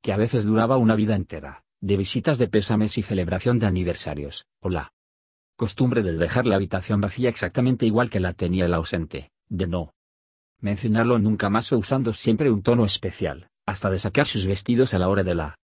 que 0.01 0.13
a 0.13 0.17
veces 0.17 0.45
duraba 0.45 0.77
una 0.77 0.95
vida 0.95 1.15
entera, 1.15 1.63
de 1.81 1.97
visitas 1.97 2.37
de 2.37 2.47
pésames 2.47 2.97
y 2.97 3.03
celebración 3.03 3.59
de 3.59 3.67
aniversarios, 3.67 4.45
o 4.61 4.69
la 4.69 4.93
costumbre 5.55 6.01
de 6.01 6.13
dejar 6.13 6.47
la 6.47 6.55
habitación 6.55 7.01
vacía 7.01 7.29
exactamente 7.29 7.85
igual 7.85 8.09
que 8.09 8.19
la 8.19 8.33
tenía 8.33 8.65
el 8.65 8.73
ausente, 8.73 9.31
de 9.49 9.67
no 9.67 9.93
mencionarlo 10.59 11.19
nunca 11.19 11.49
más 11.49 11.71
o 11.71 11.77
usando 11.77 12.13
siempre 12.13 12.51
un 12.51 12.61
tono 12.61 12.85
especial, 12.85 13.49
hasta 13.65 13.89
de 13.89 13.99
sacar 13.99 14.27
sus 14.27 14.45
vestidos 14.45 14.93
a 14.93 14.99
la 14.99 15.09
hora 15.09 15.23
de 15.23 15.35
la 15.35 15.55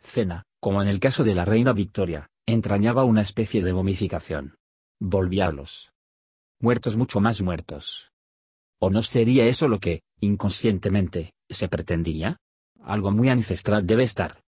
cena, 0.00 0.44
como 0.60 0.82
en 0.82 0.88
el 0.88 1.00
caso 1.00 1.24
de 1.24 1.34
la 1.34 1.44
reina 1.44 1.72
Victoria, 1.72 2.28
entrañaba 2.46 3.04
una 3.04 3.22
especie 3.22 3.62
de 3.62 3.72
momificación. 3.72 4.56
Volvía 5.00 5.46
a 5.46 5.52
los 5.52 5.92
muertos 6.60 6.96
mucho 6.96 7.20
más 7.20 7.42
muertos. 7.42 8.12
¿O 8.80 8.90
no 8.90 9.02
sería 9.02 9.46
eso 9.46 9.68
lo 9.68 9.78
que, 9.78 10.02
inconscientemente, 10.20 11.33
se 11.48 11.68
pretendía? 11.68 12.38
Algo 12.82 13.10
muy 13.10 13.28
ancestral 13.28 13.86
debe 13.86 14.04
estar 14.04 14.42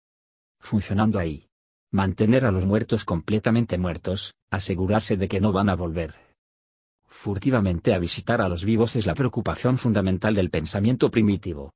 funcionando 0.59 1.19
ahí. 1.19 1.47
Mantener 1.91 2.45
a 2.45 2.51
los 2.51 2.65
muertos 2.65 3.05
completamente 3.05 3.77
muertos, 3.77 4.33
asegurarse 4.49 5.17
de 5.17 5.27
que 5.27 5.39
no 5.39 5.51
van 5.51 5.69
a 5.69 5.75
volver. 5.75 6.15
Furtivamente 7.05 7.93
a 7.93 7.99
visitar 7.99 8.41
a 8.41 8.49
los 8.49 8.65
vivos 8.65 8.95
es 8.95 9.05
la 9.05 9.13
preocupación 9.13 9.77
fundamental 9.77 10.33
del 10.33 10.49
pensamiento 10.49 11.11
primitivo. 11.11 11.73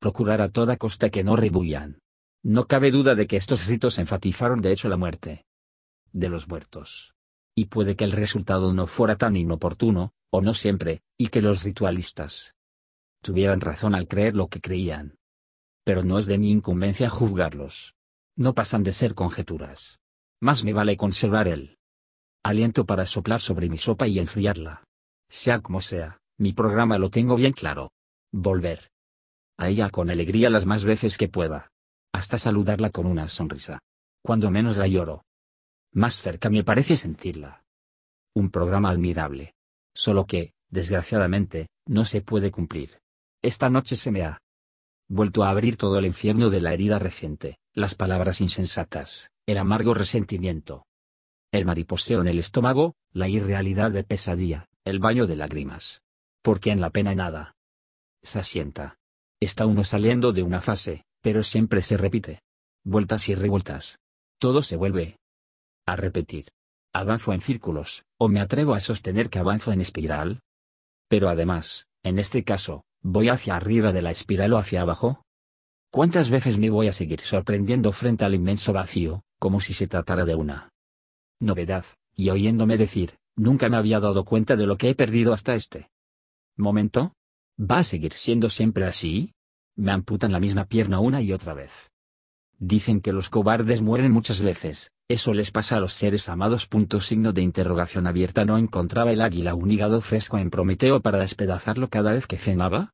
Procurar 0.00 0.40
a 0.40 0.48
toda 0.48 0.76
costa 0.76 1.10
que 1.10 1.22
no 1.22 1.36
rebullan. 1.36 2.00
No 2.42 2.66
cabe 2.66 2.90
duda 2.90 3.14
de 3.14 3.26
que 3.26 3.36
estos 3.36 3.66
ritos 3.66 3.98
enfatizaron 3.98 4.60
de 4.60 4.72
hecho 4.72 4.88
la 4.88 4.96
muerte 4.96 5.44
de 6.12 6.28
los 6.28 6.48
muertos. 6.48 7.14
Y 7.54 7.66
puede 7.66 7.94
que 7.96 8.04
el 8.04 8.12
resultado 8.12 8.72
no 8.74 8.86
fuera 8.86 9.16
tan 9.16 9.36
inoportuno, 9.36 10.12
o 10.30 10.40
no 10.40 10.54
siempre, 10.54 11.02
y 11.16 11.28
que 11.28 11.42
los 11.42 11.62
ritualistas 11.62 12.53
tuvieran 13.24 13.60
razón 13.60 13.94
al 13.96 14.06
creer 14.06 14.36
lo 14.36 14.46
que 14.46 14.60
creían. 14.60 15.16
Pero 15.82 16.04
no 16.04 16.18
es 16.18 16.26
de 16.26 16.38
mi 16.38 16.50
incumbencia 16.50 17.10
juzgarlos. 17.10 17.94
No 18.36 18.54
pasan 18.54 18.82
de 18.84 18.92
ser 18.92 19.14
conjeturas. 19.14 19.98
Más 20.40 20.62
me 20.62 20.72
vale 20.72 20.96
conservar 20.96 21.48
el 21.48 21.78
aliento 22.44 22.84
para 22.84 23.06
soplar 23.06 23.40
sobre 23.40 23.68
mi 23.68 23.78
sopa 23.78 24.06
y 24.06 24.18
enfriarla. 24.18 24.84
Sea 25.30 25.60
como 25.60 25.80
sea, 25.80 26.18
mi 26.38 26.52
programa 26.52 26.98
lo 26.98 27.10
tengo 27.10 27.34
bien 27.36 27.52
claro. 27.52 27.90
Volver 28.32 28.90
a 29.56 29.68
ella 29.68 29.88
con 29.88 30.10
alegría 30.10 30.50
las 30.50 30.66
más 30.66 30.84
veces 30.84 31.16
que 31.16 31.28
pueda. 31.28 31.70
Hasta 32.12 32.38
saludarla 32.38 32.90
con 32.90 33.06
una 33.06 33.28
sonrisa. 33.28 33.78
Cuando 34.22 34.50
menos 34.50 34.76
la 34.76 34.86
lloro. 34.86 35.24
Más 35.92 36.20
cerca 36.20 36.50
me 36.50 36.64
parece 36.64 36.96
sentirla. 36.96 37.62
Un 38.34 38.50
programa 38.50 38.90
admirable. 38.90 39.54
Solo 39.94 40.26
que, 40.26 40.52
desgraciadamente, 40.68 41.68
no 41.86 42.04
se 42.04 42.20
puede 42.20 42.50
cumplir. 42.50 42.98
Esta 43.44 43.68
noche 43.68 43.96
se 43.96 44.10
me 44.10 44.22
ha 44.22 44.40
vuelto 45.06 45.44
a 45.44 45.50
abrir 45.50 45.76
todo 45.76 45.98
el 45.98 46.06
infierno 46.06 46.48
de 46.48 46.62
la 46.62 46.72
herida 46.72 46.98
reciente, 46.98 47.58
las 47.74 47.94
palabras 47.94 48.40
insensatas, 48.40 49.28
el 49.44 49.58
amargo 49.58 49.92
resentimiento, 49.92 50.86
el 51.52 51.66
mariposeo 51.66 52.22
en 52.22 52.28
el 52.28 52.38
estómago, 52.38 52.94
la 53.12 53.28
irrealidad 53.28 53.90
de 53.90 54.02
pesadilla, 54.02 54.64
el 54.82 54.98
baño 54.98 55.26
de 55.26 55.36
lágrimas. 55.36 56.00
Porque 56.40 56.70
en 56.70 56.80
la 56.80 56.88
pena 56.88 57.14
nada 57.14 57.54
se 58.22 58.38
asienta. 58.38 58.96
Está 59.40 59.66
uno 59.66 59.84
saliendo 59.84 60.32
de 60.32 60.42
una 60.42 60.62
fase, 60.62 61.04
pero 61.20 61.42
siempre 61.42 61.82
se 61.82 61.98
repite. 61.98 62.40
Vueltas 62.82 63.28
y 63.28 63.34
revueltas. 63.34 63.98
Todo 64.38 64.62
se 64.62 64.76
vuelve 64.76 65.18
a 65.84 65.96
repetir. 65.96 66.48
Avanzo 66.94 67.34
en 67.34 67.42
círculos, 67.42 68.06
o 68.16 68.28
me 68.28 68.40
atrevo 68.40 68.72
a 68.72 68.80
sostener 68.80 69.28
que 69.28 69.38
avanzo 69.38 69.70
en 69.70 69.82
espiral. 69.82 70.40
Pero 71.08 71.28
además, 71.28 71.88
en 72.02 72.18
este 72.18 72.42
caso, 72.42 72.86
¿voy 73.04 73.28
hacia 73.28 73.54
arriba 73.54 73.92
de 73.92 74.02
la 74.02 74.10
espiral 74.10 74.54
o 74.54 74.58
hacia 74.58 74.80
abajo? 74.80 75.22
¿Cuántas 75.92 76.30
veces 76.30 76.58
me 76.58 76.70
voy 76.70 76.88
a 76.88 76.92
seguir 76.92 77.20
sorprendiendo 77.20 77.92
frente 77.92 78.24
al 78.24 78.34
inmenso 78.34 78.72
vacío, 78.72 79.22
como 79.38 79.60
si 79.60 79.74
se 79.74 79.86
tratara 79.86 80.24
de 80.24 80.34
una 80.34 80.70
novedad, 81.38 81.84
y 82.16 82.30
oyéndome 82.30 82.78
decir, 82.78 83.14
nunca 83.36 83.68
me 83.68 83.76
había 83.76 84.00
dado 84.00 84.24
cuenta 84.24 84.56
de 84.56 84.66
lo 84.66 84.76
que 84.78 84.88
he 84.88 84.94
perdido 84.94 85.32
hasta 85.32 85.54
este 85.54 85.90
momento? 86.56 87.12
¿Va 87.60 87.78
a 87.78 87.84
seguir 87.84 88.14
siendo 88.14 88.48
siempre 88.48 88.86
así? 88.86 89.34
Me 89.76 89.92
amputan 89.92 90.32
la 90.32 90.40
misma 90.40 90.64
pierna 90.64 90.98
una 90.98 91.20
y 91.20 91.32
otra 91.32 91.54
vez. 91.54 91.90
Dicen 92.58 93.00
que 93.00 93.12
los 93.12 93.28
cobardes 93.28 93.82
mueren 93.82 94.12
muchas 94.12 94.40
veces, 94.40 94.90
eso 95.06 95.34
les 95.34 95.50
pasa 95.50 95.76
a 95.76 95.80
los 95.80 95.92
seres 95.92 96.30
amados. 96.30 96.66
Punto 96.66 96.98
signo 96.98 97.34
de 97.34 97.42
interrogación 97.42 98.06
abierta. 98.06 98.46
¿No 98.46 98.56
encontraba 98.56 99.12
el 99.12 99.20
águila 99.20 99.54
un 99.54 99.70
hígado 99.70 100.00
fresco 100.00 100.38
en 100.38 100.48
Prometeo 100.48 101.00
para 101.00 101.18
despedazarlo 101.18 101.90
cada 101.90 102.12
vez 102.12 102.26
que 102.26 102.38
cenaba? 102.38 102.93